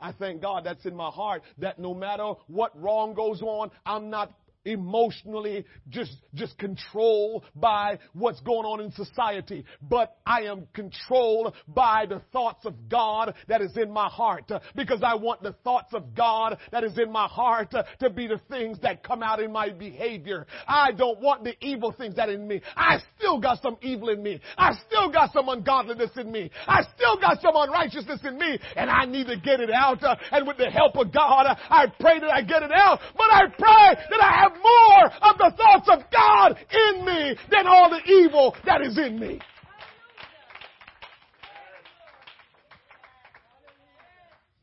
[0.00, 4.08] I thank God that's in my heart that no matter what wrong goes on, I'm
[4.08, 4.32] not
[4.66, 12.06] emotionally just, just controlled by what's going on in society, but I am controlled by
[12.06, 16.14] the thoughts of God that is in my heart because I want the thoughts of
[16.14, 19.70] God that is in my heart to be the things that come out in my
[19.70, 20.46] behavior.
[20.66, 22.60] I don't want the evil things that in me.
[22.76, 24.40] I still got some evil in me.
[24.58, 26.50] I still got some ungodliness in me.
[26.66, 30.02] I still got some unrighteousness in me and I need to get it out.
[30.32, 33.46] And with the help of God, I pray that I get it out, but I
[33.46, 38.10] pray that I have more of the thoughts of God in me than all the
[38.10, 39.40] evil that is in me.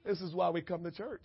[0.05, 1.23] This is why we come to church.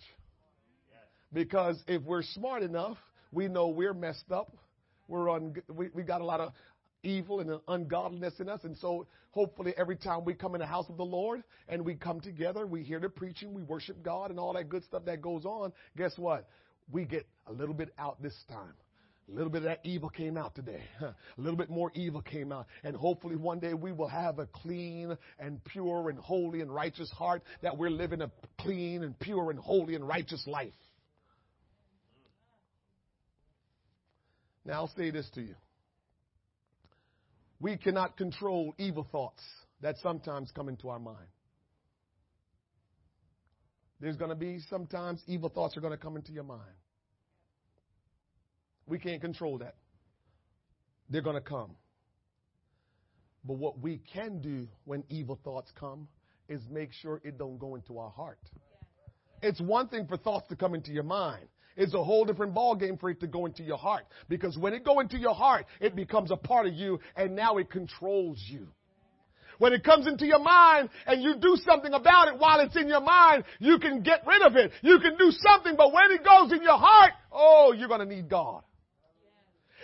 [1.33, 2.97] Because if we're smart enough,
[3.31, 4.55] we know we're messed up.
[5.07, 6.53] We're un- we, we got a lot of
[7.03, 8.61] evil and ungodliness in us.
[8.63, 11.95] And so hopefully every time we come in the house of the Lord and we
[11.95, 15.21] come together, we hear the preaching, we worship God and all that good stuff that
[15.21, 16.47] goes on, guess what?
[16.91, 18.73] We get a little bit out this time.
[19.31, 20.81] A little bit of that evil came out today.
[21.01, 22.65] A little bit more evil came out.
[22.83, 27.11] And hopefully one day we will have a clean and pure and holy and righteous
[27.11, 30.73] heart that we're living a clean and pure and holy and righteous life.
[34.65, 35.55] Now I'll say this to you.
[37.59, 39.43] We cannot control evil thoughts
[39.81, 41.27] that sometimes come into our mind.
[43.99, 46.61] There's going to be sometimes evil thoughts are going to come into your mind.
[48.89, 49.75] We can't control that.
[51.09, 51.75] They're going to come.
[53.45, 56.07] But what we can do when evil thoughts come
[56.49, 58.39] is make sure it don't go into our heart.
[59.41, 61.47] It's one thing for thoughts to come into your mind.
[61.77, 64.05] It's a whole different ballgame for it to go into your heart.
[64.27, 67.57] Because when it go into your heart, it becomes a part of you and now
[67.57, 68.67] it controls you.
[69.59, 72.87] When it comes into your mind and you do something about it while it's in
[72.87, 74.71] your mind, you can get rid of it.
[74.81, 78.29] You can do something, but when it goes in your heart, oh, you're to need
[78.29, 78.63] God.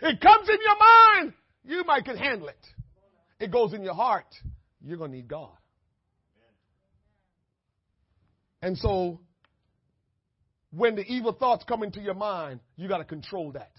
[0.02, 2.68] It comes in your mind, you might can handle it.
[3.40, 4.26] It goes in your heart,
[4.82, 5.52] you're going to need God.
[8.62, 9.20] And so,
[10.72, 13.72] when the evil thoughts come into your mind, you got to control that.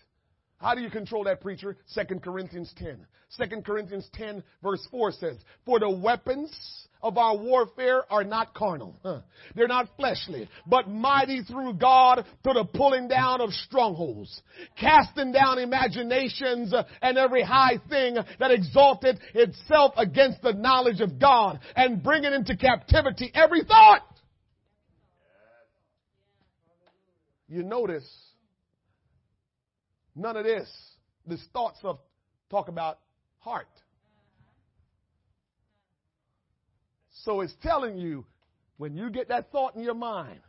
[0.59, 1.77] How do you control that preacher?
[1.95, 3.07] 2 Corinthians 10.
[3.39, 6.51] 2 Corinthians 10 verse 4 says, For the weapons
[7.03, 8.99] of our warfare are not carnal.
[9.03, 9.21] Huh.
[9.55, 14.43] They're not fleshly, but mighty through God to the pulling down of strongholds,
[14.81, 21.19] casting down imaginations uh, and every high thing that exalted itself against the knowledge of
[21.19, 24.03] God and bringing into captivity every thought.
[27.49, 28.09] You notice
[30.17, 30.69] None of this.
[31.27, 31.99] This thoughts of
[32.51, 32.99] talk about
[33.39, 33.69] heart.
[37.25, 38.25] So it's telling you
[38.79, 40.41] when you get that thought in your mind,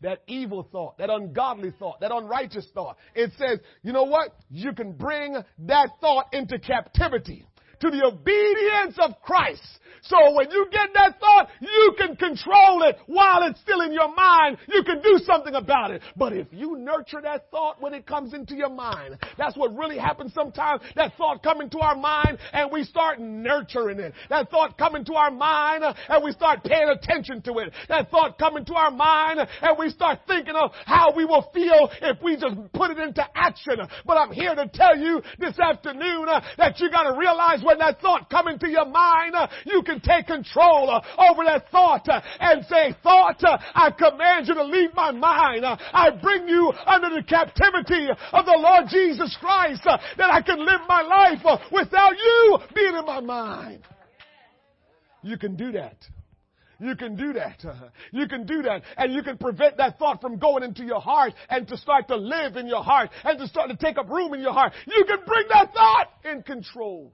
[0.00, 4.36] that evil thought, that ungodly thought, that unrighteous thought, it says, you know what?
[4.50, 7.46] You can bring that thought into captivity.
[7.80, 9.80] To the obedience of Christ.
[10.04, 14.14] So when you get that thought, you can control it while it's still in your
[14.14, 14.58] mind.
[14.68, 16.02] You can do something about it.
[16.16, 19.96] But if you nurture that thought when it comes into your mind, that's what really
[19.96, 20.82] happens sometimes.
[20.94, 24.12] That thought come into our mind and we start nurturing it.
[24.28, 27.72] That thought come into our mind and we start paying attention to it.
[27.88, 31.90] That thought come into our mind and we start thinking of how we will feel
[32.02, 33.78] if we just put it into action.
[34.04, 38.00] But I'm here to tell you this afternoon uh, that you gotta realize when that
[38.00, 42.20] thought come into your mind, uh, you can take control uh, over that thought uh,
[42.40, 43.42] and say, thought,
[43.74, 45.64] I command you to leave my mind.
[45.64, 50.80] I bring you under the captivity of the Lord Jesus Christ that I can live
[50.88, 53.82] my life without you being in my mind.
[55.22, 55.96] You can do that.
[56.80, 57.64] You can do that.
[58.12, 58.82] You can do that.
[58.96, 62.16] And you can prevent that thought from going into your heart and to start to
[62.16, 64.72] live in your heart and to start to take up room in your heart.
[64.86, 67.12] You can bring that thought in control.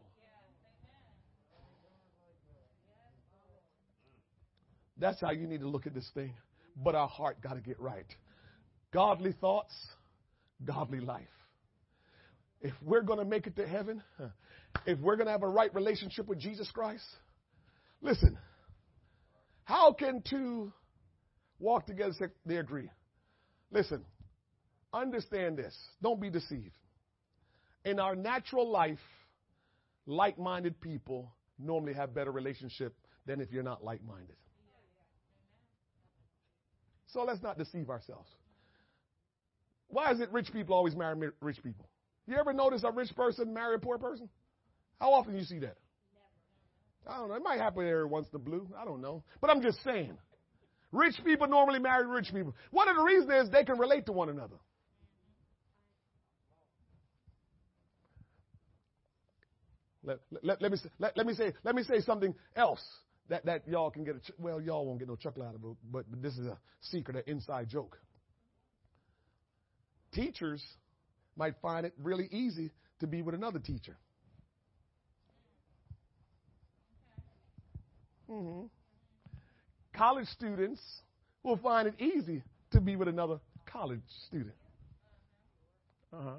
[5.01, 6.35] That's how you need to look at this thing.
[6.77, 8.07] But our heart got to get right.
[8.93, 9.75] Godly thoughts,
[10.65, 11.27] godly life.
[12.61, 14.03] If we're going to make it to heaven,
[14.87, 17.05] if we're going to have a right relationship with Jesus Christ,
[18.03, 18.39] listen,
[19.65, 20.73] how can two
[21.59, 22.91] walk together say they agree?
[23.71, 24.05] Listen,
[24.93, 25.77] understand this.
[26.03, 26.77] Don't be deceived.
[27.85, 28.99] In our natural life,
[30.07, 32.95] like minded people normally have better relationship
[33.27, 34.37] than if you're not like minded.
[37.13, 38.29] So let's not deceive ourselves.
[39.89, 41.89] Why is it rich people always marry rich people?
[42.27, 44.29] You ever notice a rich person marry a poor person?
[45.01, 45.77] How often you see that?
[47.07, 47.35] I don't know.
[47.35, 48.69] It might happen every once in the blue.
[48.79, 49.25] I don't know.
[49.41, 50.17] But I'm just saying.
[50.93, 52.55] Rich people normally marry rich people.
[52.71, 54.57] One of the reasons is they can relate to one another.
[60.03, 62.83] Let, let, let me, let, let me say let me say something else
[63.31, 65.77] that, that y'all can get a well y'all won't get no chuckle out of it
[65.91, 67.99] but, but this is a secret an inside joke.
[70.13, 70.63] Teachers
[71.37, 73.97] might find it really easy to be with another teacher.
[78.29, 78.67] Hmm
[80.01, 80.81] college students
[81.43, 84.55] will find it easy to be with another college student.
[86.11, 86.31] Uh-huh.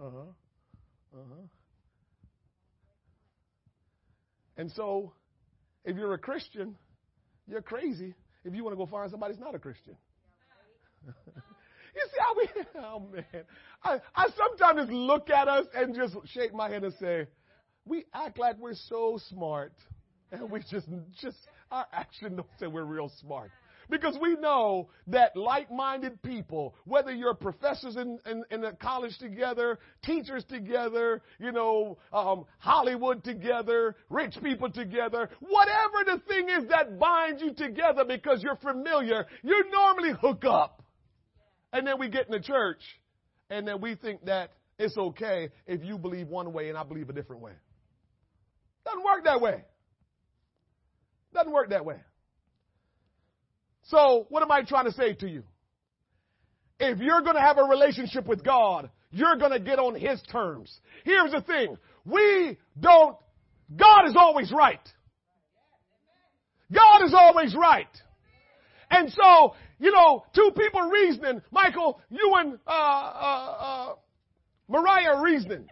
[0.00, 0.18] Uh-huh.
[1.14, 1.42] Uh-huh.
[4.56, 5.12] And so
[5.84, 6.76] if you're a Christian,
[7.46, 9.96] you're crazy if you want to go find somebody who's not a Christian.
[11.06, 11.12] you
[12.04, 12.48] see how we,
[12.78, 13.44] oh man.
[13.82, 17.26] I, I sometimes just look at us and just shake my head and say,
[17.84, 19.72] we act like we're so smart.
[20.32, 20.88] And we just,
[21.20, 21.38] just,
[21.70, 23.50] our action don't say we're real smart.
[23.90, 29.80] Because we know that like-minded people, whether you're professors in, in, in a college together,
[30.04, 36.98] teachers together, you know, um, Hollywood together, rich people together, whatever the thing is that
[36.98, 40.84] binds you together because you're familiar, you normally hook up.
[41.72, 42.80] And then we get in the church,
[43.48, 47.10] and then we think that it's okay if you believe one way and I believe
[47.10, 47.52] a different way.
[48.84, 49.64] Doesn't work that way.
[51.34, 51.96] Doesn't work that way.
[53.90, 55.42] So, what am I trying to say to you?
[56.78, 60.22] If you're going to have a relationship with God, you're going to get on His
[60.30, 60.72] terms.
[61.04, 61.76] Here's the thing.
[62.04, 63.16] We don't,
[63.74, 64.80] God is always right.
[66.72, 67.88] God is always right.
[68.90, 71.42] And so, you know, two people reasoning.
[71.50, 73.94] Michael, you and, uh, uh, uh,
[74.68, 75.66] Mariah reasoning.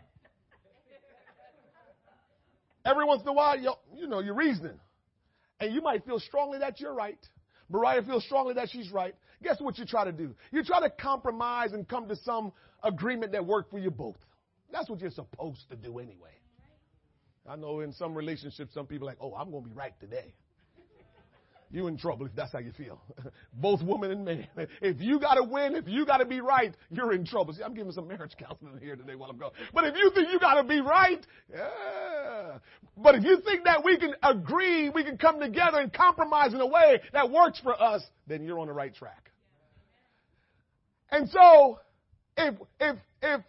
[2.84, 4.80] Every once in a while, you know, you're reasoning.
[5.60, 7.18] And you might feel strongly that you're right.
[7.70, 9.14] Mariah feels strongly that she's right.
[9.42, 10.34] Guess what you try to do?
[10.50, 14.16] You try to compromise and come to some agreement that works for you both.
[14.72, 16.30] That's what you're supposed to do anyway.
[17.48, 19.98] I know in some relationships, some people are like, oh, I'm going to be right
[20.00, 20.34] today.
[21.70, 23.00] You in trouble if that's how you feel.
[23.52, 24.48] Both woman and man.
[24.80, 27.52] If you got to win, if you got to be right, you're in trouble.
[27.52, 29.50] See, I'm giving some marriage counseling here today while I'm gone.
[29.74, 32.58] But if you think you got to be right, yeah.
[32.96, 36.60] But if you think that we can agree, we can come together and compromise in
[36.60, 39.30] a way that works for us, then you're on the right track.
[41.10, 41.80] And so,
[42.36, 43.40] if if if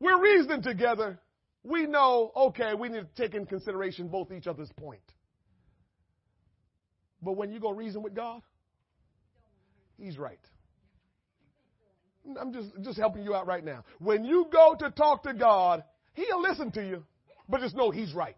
[0.00, 1.18] we're reasoning together,
[1.64, 5.02] we know, okay, we need to take in consideration both each other's point.
[7.22, 8.42] But when you go reason with God,
[9.98, 10.38] He's right.
[12.40, 13.84] I'm just, just helping you out right now.
[13.98, 15.82] When you go to talk to God,
[16.14, 17.04] He'll listen to you,
[17.48, 18.36] but just know He's right.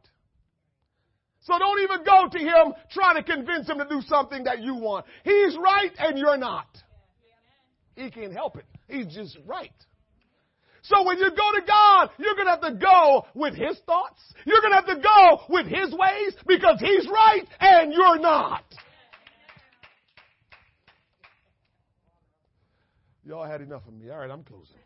[1.42, 4.74] So don't even go to Him trying to convince Him to do something that you
[4.74, 5.06] want.
[5.24, 6.68] He's right and you're not.
[7.96, 8.64] He can't help it.
[8.88, 9.72] He's just right.
[10.82, 14.20] So when you go to God, you're going to have to go with His thoughts.
[14.44, 18.64] You're going to have to go with His ways because He's right and you're not.
[23.24, 24.10] Y'all had enough of me.
[24.10, 24.76] All right, I'm closing.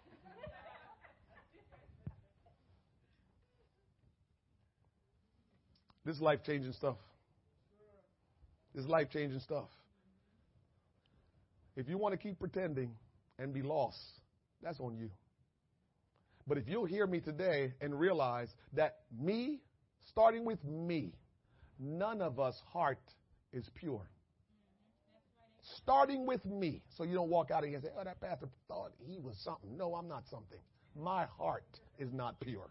[6.05, 6.97] This is life changing stuff.
[8.75, 9.69] This is life changing stuff.
[11.77, 12.91] If you want to keep pretending
[13.39, 13.99] and be lost,
[14.63, 15.11] that's on you.
[16.47, 19.61] But if you'll hear me today and realize that me,
[20.11, 21.15] starting with me,
[21.79, 23.01] none of us heart
[23.53, 24.07] is pure.
[25.79, 26.83] Starting with me.
[26.97, 29.37] So you don't walk out of here and say, oh, that pastor thought he was
[29.43, 29.77] something.
[29.77, 30.59] No, I'm not something.
[30.95, 32.71] My heart is not pure.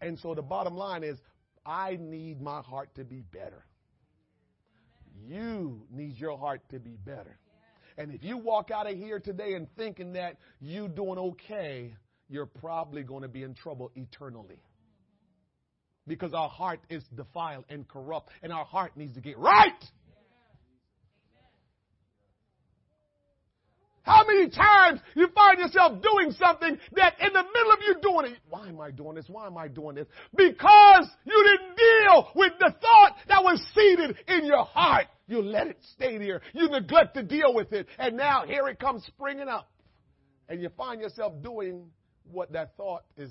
[0.00, 1.18] And so the bottom line is,
[1.64, 3.64] I need my heart to be better.
[5.26, 7.38] You need your heart to be better.
[7.96, 11.94] And if you walk out of here today and thinking that you doing okay,
[12.28, 14.60] you're probably going to be in trouble eternally.
[16.06, 19.72] Because our heart is defiled and corrupt, and our heart needs to get right.
[24.04, 28.32] How many times you find yourself doing something that in the middle of you doing
[28.32, 29.24] it, why am I doing this?
[29.28, 30.06] Why am I doing this?
[30.36, 35.06] Because you didn't deal with the thought that was seated in your heart.
[35.26, 36.42] You let it stay there.
[36.52, 37.86] You neglect to deal with it.
[37.98, 39.70] And now here it comes springing up.
[40.50, 41.86] And you find yourself doing
[42.30, 43.30] what that thought is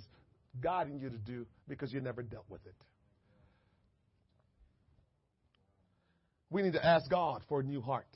[0.60, 2.76] guiding you to do because you never dealt with it.
[6.50, 8.08] We need to ask God for a new heart.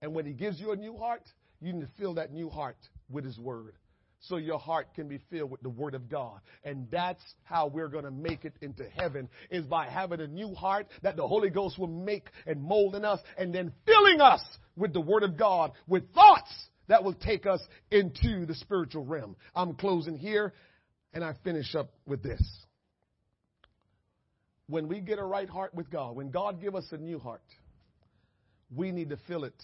[0.00, 1.22] And when He gives you a new heart,
[1.60, 2.78] you need to fill that new heart
[3.10, 3.74] with His Word.
[4.20, 6.40] So your heart can be filled with the Word of God.
[6.64, 10.54] And that's how we're going to make it into heaven, is by having a new
[10.54, 14.42] heart that the Holy Ghost will make and mold in us, and then filling us
[14.76, 16.52] with the Word of God, with thoughts
[16.88, 17.60] that will take us
[17.90, 19.36] into the spiritual realm.
[19.54, 20.52] I'm closing here,
[21.12, 22.42] and I finish up with this.
[24.66, 27.42] When we get a right heart with God, when God give us a new heart,
[28.74, 29.54] we need to fill it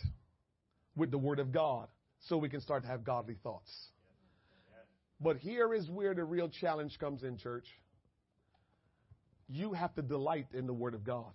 [0.97, 1.89] with the Word of God
[2.21, 3.71] so we can start to have godly thoughts.
[5.21, 7.67] But here is where the real challenge comes in, church.
[9.49, 11.33] You have to delight in the Word of God.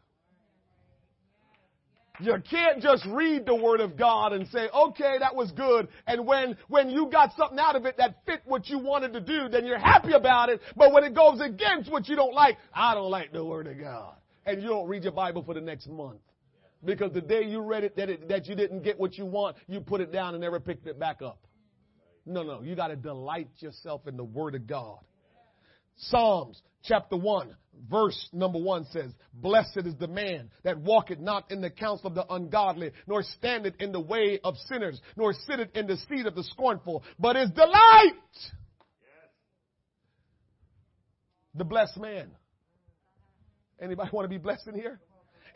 [2.21, 5.87] You can't just read the Word of God and say, okay, that was good.
[6.05, 9.21] And when, when you got something out of it that fit what you wanted to
[9.21, 10.59] do, then you're happy about it.
[10.75, 13.79] But when it goes against what you don't like, I don't like the Word of
[13.79, 14.15] God.
[14.45, 16.19] And you don't read your Bible for the next month.
[16.83, 19.57] Because the day you read it that, it, that you didn't get what you want,
[19.67, 21.39] you put it down and never picked it back up.
[22.25, 24.99] No, no, you got to delight yourself in the Word of God.
[25.97, 27.55] Psalms chapter 1,
[27.89, 32.15] verse number 1 says, Blessed is the man that walketh not in the counsel of
[32.15, 36.35] the ungodly, nor standeth in the way of sinners, nor sitteth in the seat of
[36.35, 38.13] the scornful, but is delight.
[41.55, 42.31] The blessed man.
[43.81, 44.99] Anybody want to be blessed in here?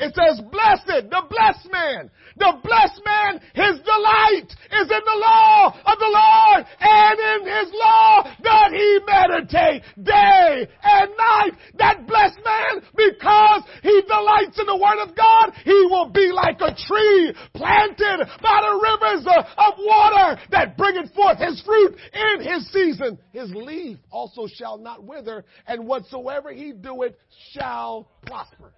[0.04, 2.12] It says, blessed, the blessed man.
[2.36, 7.72] The blessed man, his delight is in the law of the Lord, and in his
[7.72, 11.52] law does he meditate day and night.
[11.78, 16.60] That blessed man, because he delights in the word of God, he will be like
[16.60, 19.26] a tree planted by the rivers
[19.56, 23.20] of water that bringeth forth his fruit in his season.
[23.32, 27.14] His leaf also shall not wither, and whatsoever he doeth
[27.52, 28.74] shall prosper.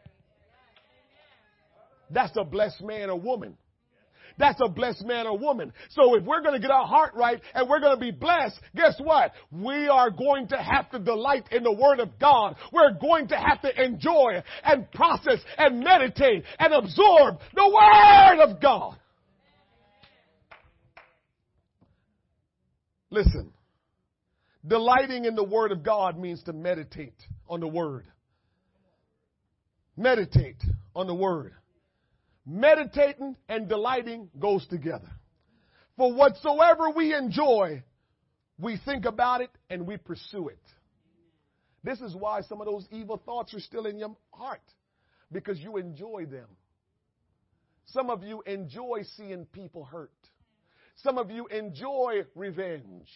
[2.09, 3.57] That's a blessed man or woman.
[4.37, 5.71] That's a blessed man or woman.
[5.91, 8.59] So if we're going to get our heart right and we're going to be blessed,
[8.75, 9.31] guess what?
[9.51, 12.55] We are going to have to delight in the Word of God.
[12.73, 18.61] We're going to have to enjoy and process and meditate and absorb the Word of
[18.61, 18.97] God.
[23.09, 23.53] Listen,
[24.67, 27.15] delighting in the Word of God means to meditate
[27.47, 28.05] on the Word.
[29.95, 30.61] Meditate
[30.93, 31.53] on the Word.
[32.45, 35.09] Meditating and delighting goes together.
[35.97, 37.83] For whatsoever we enjoy,
[38.59, 40.59] we think about it and we pursue it.
[41.83, 44.61] This is why some of those evil thoughts are still in your heart
[45.31, 46.47] because you enjoy them.
[47.85, 50.11] Some of you enjoy seeing people hurt.
[50.97, 53.09] Some of you enjoy revenge.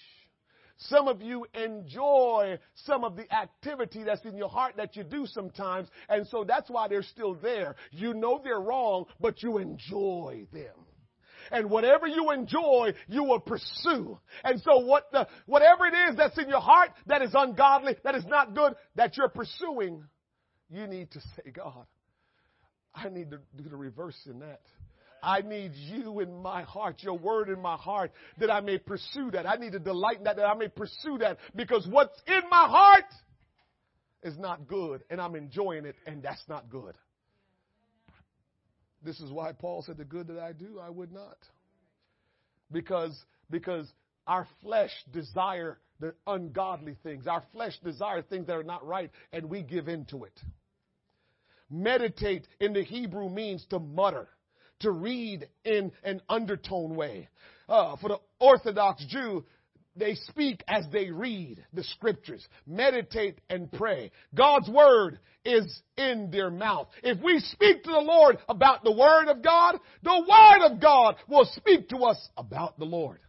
[0.84, 5.26] Some of you enjoy some of the activity that's in your heart that you do
[5.26, 7.76] sometimes, and so that's why they're still there.
[7.92, 10.76] You know they're wrong, but you enjoy them.
[11.52, 14.20] And whatever you enjoy, you will pursue.
[14.44, 18.16] And so what the, whatever it is that's in your heart that is ungodly, that
[18.16, 20.06] is not good, that you're pursuing,
[20.70, 21.88] you need to say, God,
[22.94, 24.62] I need to do the reverse in that.
[25.24, 29.32] I need you in my heart, your word in my heart, that I may pursue
[29.32, 29.48] that.
[29.48, 32.68] I need to delight in that, that I may pursue that, because what's in my
[32.68, 33.06] heart
[34.24, 36.96] is not good, and I'm enjoying it, and that's not good.
[39.04, 41.38] This is why Paul said, The good that I do, I would not.
[42.72, 43.18] Because,
[43.50, 43.92] because
[44.28, 47.28] our flesh desire the ungodly things.
[47.28, 50.40] Our flesh desire things that are not right, and we give in to it.
[51.70, 54.28] Meditate in the Hebrew means to mutter,
[54.80, 57.30] to read in an undertone way.
[57.68, 59.46] Uh, for the Orthodox Jew,
[59.96, 64.12] they speak as they read the scriptures, meditate and pray.
[64.34, 66.88] God's word is in their mouth.
[67.04, 71.16] If we speak to the Lord about the word of God, the word of God
[71.28, 73.20] will speak to us about the Lord.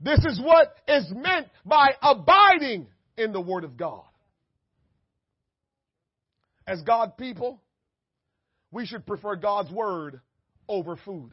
[0.00, 2.86] This is what is meant by abiding
[3.16, 4.04] in the word of God.
[6.66, 7.60] As God people,
[8.70, 10.20] we should prefer God's word
[10.68, 11.32] over food.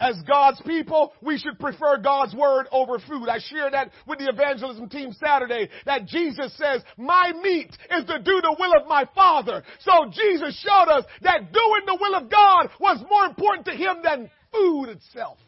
[0.00, 3.28] As God's people, we should prefer God's word over food.
[3.28, 8.18] I shared that with the evangelism team Saturday that Jesus says, my meat is to
[8.20, 9.64] do the will of my Father.
[9.80, 13.96] So Jesus showed us that doing the will of God was more important to him
[14.04, 15.38] than food itself.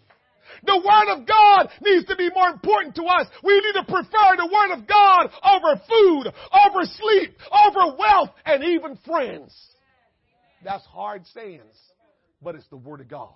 [0.64, 3.26] The Word of God needs to be more important to us.
[3.42, 8.64] We need to prefer the Word of God over food, over sleep, over wealth, and
[8.64, 9.54] even friends.
[10.64, 11.76] That's hard sayings,
[12.42, 13.32] but it's the Word of God.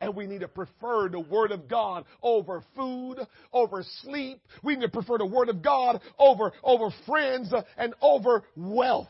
[0.00, 3.16] And we need to prefer the Word of God over food,
[3.52, 4.40] over sleep.
[4.62, 9.08] We need to prefer the Word of God over, over friends uh, and over wealth.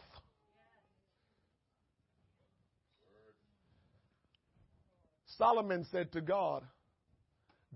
[5.36, 6.65] Solomon said to God,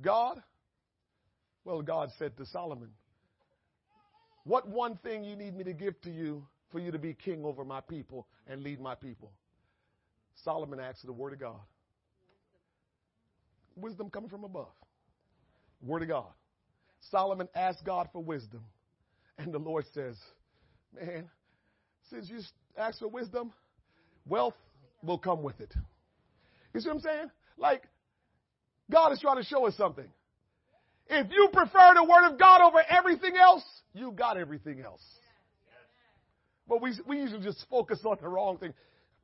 [0.00, 0.42] God,
[1.64, 2.88] well, God said to Solomon,
[4.44, 7.44] What one thing you need me to give to you for you to be king
[7.44, 9.30] over my people and lead my people?
[10.44, 11.60] Solomon asked the Word of God.
[13.76, 14.72] Wisdom coming from above.
[15.82, 16.32] Word of God.
[17.10, 18.62] Solomon asked God for wisdom.
[19.38, 20.16] And the Lord says,
[20.94, 21.28] Man,
[22.10, 22.40] since you
[22.76, 23.52] asked for wisdom,
[24.26, 24.54] wealth
[25.02, 25.72] will come with it.
[26.74, 27.30] You see what I'm saying?
[27.56, 27.84] Like,
[28.90, 30.06] God is trying to show us something.
[31.08, 35.02] If you prefer the Word of God over everything else, you got everything else.
[36.68, 38.72] But we, we usually just focus on the wrong thing.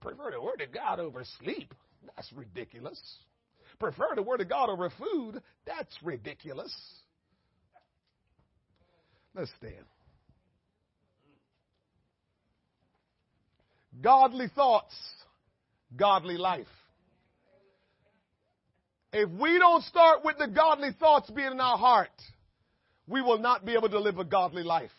[0.00, 1.72] Prefer the Word of God over sleep.
[2.14, 3.00] That's ridiculous.
[3.78, 5.40] Prefer the Word of God over food.
[5.66, 6.74] That's ridiculous.
[9.34, 9.84] Let's stand.
[14.00, 14.94] Godly thoughts,
[15.96, 16.66] godly life.
[19.20, 22.08] If we don't start with the godly thoughts being in our heart,
[23.08, 24.92] we will not be able to live a godly life.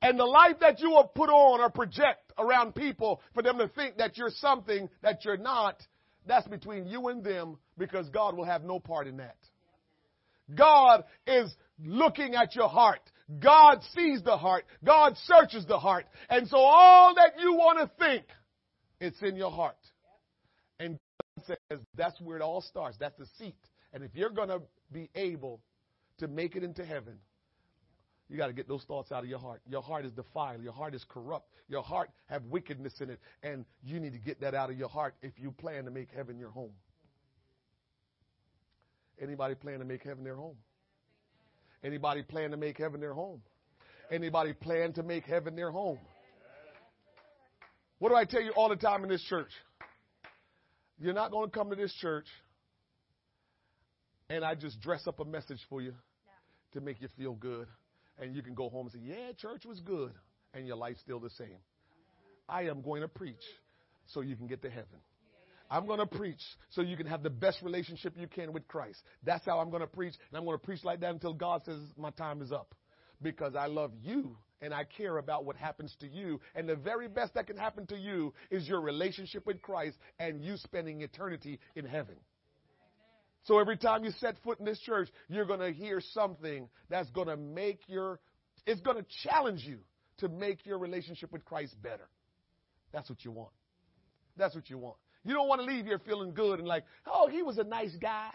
[0.00, 3.68] And the life that you will put on or project around people for them to
[3.68, 5.76] think that you're something that you're not,
[6.26, 9.36] that's between you and them because God will have no part in that.
[10.54, 13.02] God is looking at your heart.
[13.40, 14.64] God sees the heart.
[14.82, 16.06] God searches the heart.
[16.30, 18.24] And so all that you want to think,
[19.02, 19.76] it's in your heart.
[21.46, 22.96] Says that's where it all starts.
[22.98, 23.56] That's the seat.
[23.92, 24.60] And if you're going to
[24.92, 25.60] be able
[26.18, 27.18] to make it into heaven,
[28.28, 29.62] you got to get those thoughts out of your heart.
[29.68, 30.62] Your heart is defiled.
[30.62, 31.48] Your heart is corrupt.
[31.68, 34.88] Your heart have wickedness in it, and you need to get that out of your
[34.88, 36.72] heart if you plan to make heaven your home.
[39.20, 40.56] Anybody plan to make heaven their home?
[41.82, 43.40] Anybody plan to make heaven their home?
[44.10, 45.98] Anybody plan to make heaven their home?
[47.98, 49.50] What do I tell you all the time in this church?
[50.98, 52.26] You're not going to come to this church
[54.30, 55.94] and I just dress up a message for you
[56.72, 57.66] to make you feel good.
[58.20, 60.12] And you can go home and say, Yeah, church was good.
[60.54, 61.58] And your life's still the same.
[62.48, 63.36] I am going to preach
[64.06, 64.98] so you can get to heaven.
[65.70, 68.98] I'm going to preach so you can have the best relationship you can with Christ.
[69.22, 70.14] That's how I'm going to preach.
[70.30, 72.74] And I'm going to preach like that until God says my time is up.
[73.20, 76.40] Because I love you and I care about what happens to you.
[76.54, 80.42] And the very best that can happen to you is your relationship with Christ and
[80.42, 82.16] you spending eternity in heaven.
[83.44, 87.08] So every time you set foot in this church, you're going to hear something that's
[87.10, 88.20] going to make your,
[88.66, 89.78] it's going to challenge you
[90.18, 92.08] to make your relationship with Christ better.
[92.92, 93.52] That's what you want.
[94.36, 94.96] That's what you want.
[95.24, 97.94] You don't want to leave here feeling good and like, oh, he was a nice
[98.00, 98.30] guy.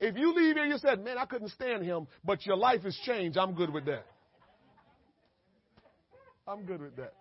[0.00, 2.96] If you leave here, you said, man, I couldn't stand him, but your life has
[3.04, 3.38] changed.
[3.38, 4.04] I'm good with that.
[6.46, 7.12] I'm good with that.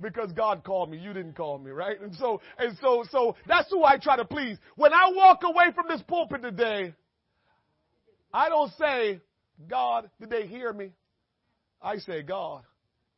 [0.00, 2.00] Because God called me, you didn't call me, right?
[2.00, 4.58] And so, and so, so that's who I try to please.
[4.76, 6.94] When I walk away from this pulpit today,
[8.32, 9.20] I don't say,
[9.68, 10.90] God, did they hear me?
[11.80, 12.62] I say, God,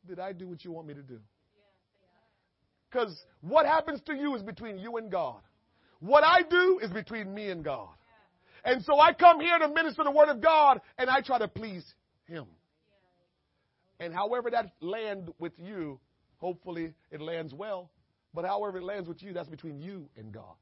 [0.07, 1.19] did I do what you want me to do?
[2.91, 5.41] Because what happens to you is between you and God.
[5.99, 7.89] What I do is between me and God.
[8.63, 11.47] And so I come here to minister the word of God and I try to
[11.47, 11.83] please
[12.27, 12.45] him.
[13.99, 15.99] And however that land with you,
[16.37, 17.89] hopefully it lands well.
[18.33, 20.55] But however it lands with you, that's between you and God.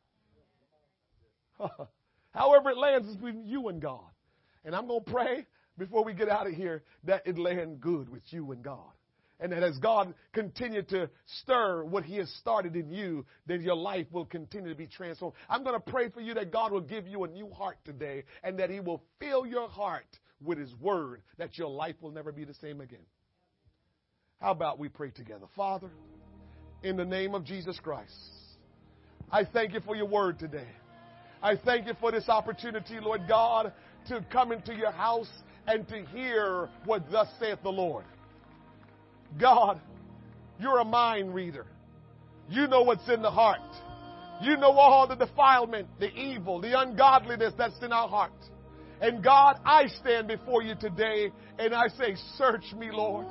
[2.31, 4.11] however it lands is between you and God.
[4.63, 5.45] And I'm going to pray
[5.77, 8.91] before we get out of here that it land good with you and God.
[9.39, 11.09] And that as God continue to
[11.41, 15.35] stir what He has started in you, then your life will continue to be transformed.
[15.49, 18.23] I'm going to pray for you that God will give you a new heart today
[18.43, 20.05] and that He will fill your heart
[20.41, 23.05] with His Word, that your life will never be the same again.
[24.43, 25.45] How about we pray together?
[25.55, 25.89] Father,
[26.83, 28.11] in the name of Jesus Christ,
[29.31, 30.67] I thank you for your Word today.
[31.41, 33.71] I thank you for this opportunity, Lord God,
[34.09, 35.29] to come into your house
[35.65, 38.03] and to hear what thus saith the Lord.
[39.39, 39.79] God,
[40.59, 41.65] you're a mind reader.
[42.49, 43.61] You know what's in the heart.
[44.41, 48.33] You know all the defilement, the evil, the ungodliness that's in our heart.
[48.99, 53.25] And God, I stand before you today and I say, search me, Lord.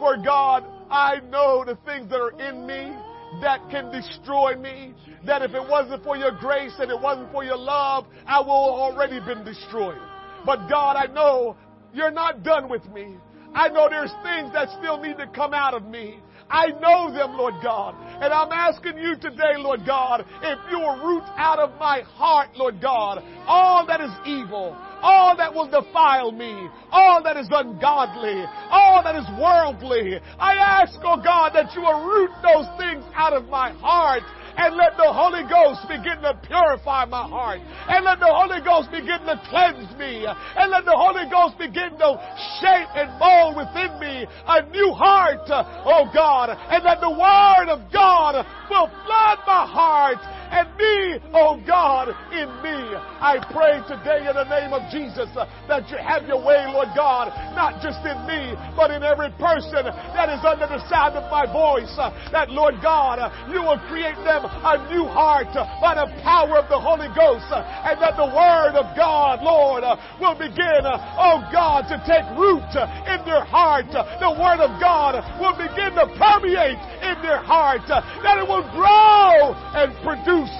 [0.00, 2.96] For God, I know the things that are in me
[3.42, 4.94] that can destroy me.
[5.26, 8.50] That if it wasn't for your grace and it wasn't for your love, I will
[8.50, 10.00] already been destroyed.
[10.46, 11.54] But God, I know
[11.92, 13.14] you're not done with me.
[13.54, 16.20] I know there's things that still need to come out of me.
[16.48, 17.94] I know them, Lord God.
[18.22, 22.48] And I'm asking you today, Lord God, if you will root out of my heart,
[22.56, 28.44] Lord God, all that is evil, all that will defile me, all that is ungodly,
[28.70, 30.20] all that is worldly.
[30.38, 34.22] I ask, oh God, that you will root those things out of my heart
[34.56, 37.60] and let the Holy Ghost begin to purify my heart.
[37.88, 40.26] And let the Holy Ghost begin to cleanse me.
[40.26, 42.10] And let the Holy Ghost begin to
[42.58, 46.50] shape and mold within me a new heart, oh God.
[46.50, 50.20] And that the Word of God will flood my heart
[50.50, 52.78] and me, oh God, in me.
[53.22, 55.30] I pray today in the name of Jesus
[55.70, 59.86] that you have your way, Lord God, not just in me, but in every person
[59.86, 61.94] that is under the sound of my voice.
[62.34, 66.78] That, Lord God, you will create them a new heart by the power of the
[66.78, 69.84] Holy Ghost, and that the Word of God, Lord,
[70.20, 72.68] will begin, oh God, to take root
[73.08, 73.90] in their heart.
[73.92, 79.54] The Word of God will begin to permeate in their heart, that it will grow
[79.76, 80.52] and produce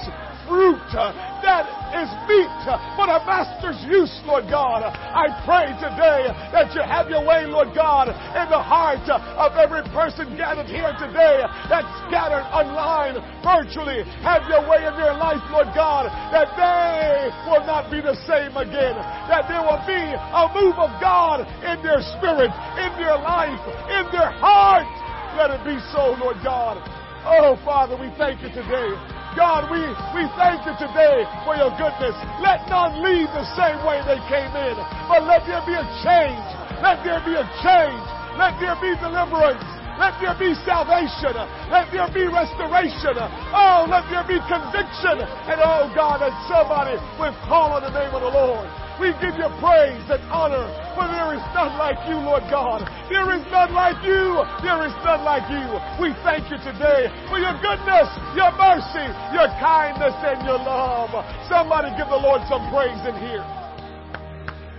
[0.50, 1.14] fruit uh,
[1.46, 1.62] that
[1.94, 2.50] is meet
[2.98, 4.82] for the master's use, Lord God.
[4.82, 9.86] I pray today that you have your way, Lord God, in the heart of every
[9.94, 13.14] person gathered here today that's scattered online,
[13.46, 14.02] virtually.
[14.26, 18.58] Have your way in their life, Lord God, that they will not be the same
[18.58, 18.98] again.
[19.30, 24.04] That there will be a move of God in their spirit, in their life, in
[24.10, 24.90] their heart.
[25.38, 26.82] Let it be so, Lord God.
[27.22, 29.19] Oh, Father, we thank you today.
[29.36, 29.78] God, we,
[30.10, 32.18] we thank you today for your goodness.
[32.42, 34.74] Let none leave the same way they came in,
[35.06, 36.42] but let there be a change.
[36.82, 38.02] Let there be a change.
[38.34, 39.79] Let there be deliverance.
[40.00, 41.36] Let there be salvation.
[41.68, 43.20] Let there be restoration.
[43.52, 45.20] Oh, let there be conviction.
[45.20, 48.64] And oh God, that somebody will call on the name of the Lord.
[48.96, 50.64] We give you praise and honor,
[50.96, 52.80] for there is none like you, Lord God.
[53.12, 54.40] There is none like you.
[54.64, 55.68] There is none like you.
[56.00, 59.04] We thank you today for your goodness, your mercy,
[59.36, 61.12] your kindness, and your love.
[61.44, 63.44] Somebody give the Lord some praise in here.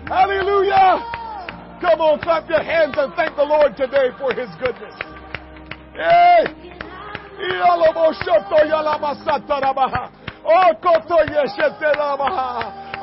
[0.10, 1.22] Hallelujah.
[1.82, 5.11] Come on, clap your hands and thank the Lord today for his goodness.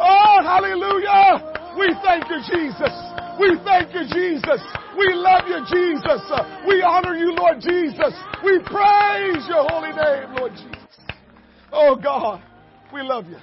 [0.00, 1.74] Oh, hallelujah.
[1.78, 2.94] We thank you, Jesus.
[3.38, 4.60] We thank you, Jesus.
[4.96, 6.22] We love you, Jesus.
[6.66, 8.14] We honor you, Lord Jesus.
[8.42, 10.98] We praise your holy name, Lord Jesus.
[11.72, 12.42] Oh, God,
[12.92, 13.38] we love you.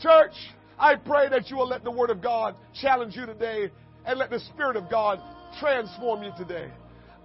[0.00, 0.34] Church,
[0.78, 3.70] I pray that you will let the Word of God challenge you today
[4.04, 5.20] and let the Spirit of God
[5.58, 6.70] transform you today.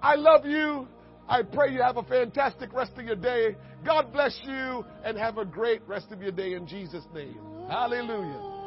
[0.01, 0.87] I love you.
[1.29, 3.55] I pray you have a fantastic rest of your day.
[3.85, 7.37] God bless you and have a great rest of your day in Jesus' name.
[7.69, 8.57] Hallelujah.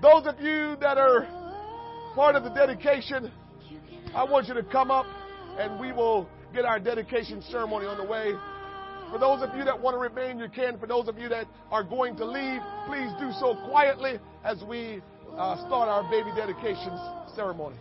[0.00, 1.26] Those of you that are
[2.14, 3.32] part of the dedication,
[4.14, 5.06] I want you to come up
[5.58, 8.32] and we will get our dedication ceremony on the way.
[9.10, 10.78] For those of you that want to remain, you can.
[10.78, 15.02] For those of you that are going to leave, please do so quietly as we
[15.36, 16.96] uh, start our baby dedication
[17.34, 17.76] ceremony.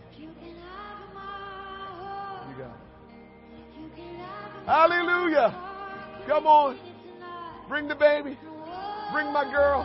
[4.65, 5.53] Hallelujah.
[6.27, 6.79] Come on.
[7.69, 8.37] Bring the baby.
[9.11, 9.83] Bring my girl.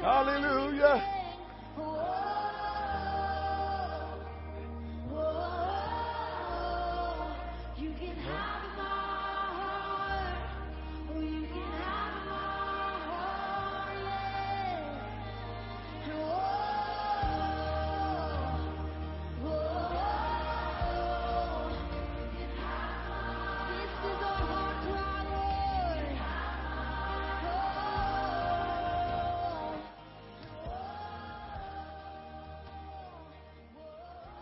[0.00, 1.17] Hallelujah.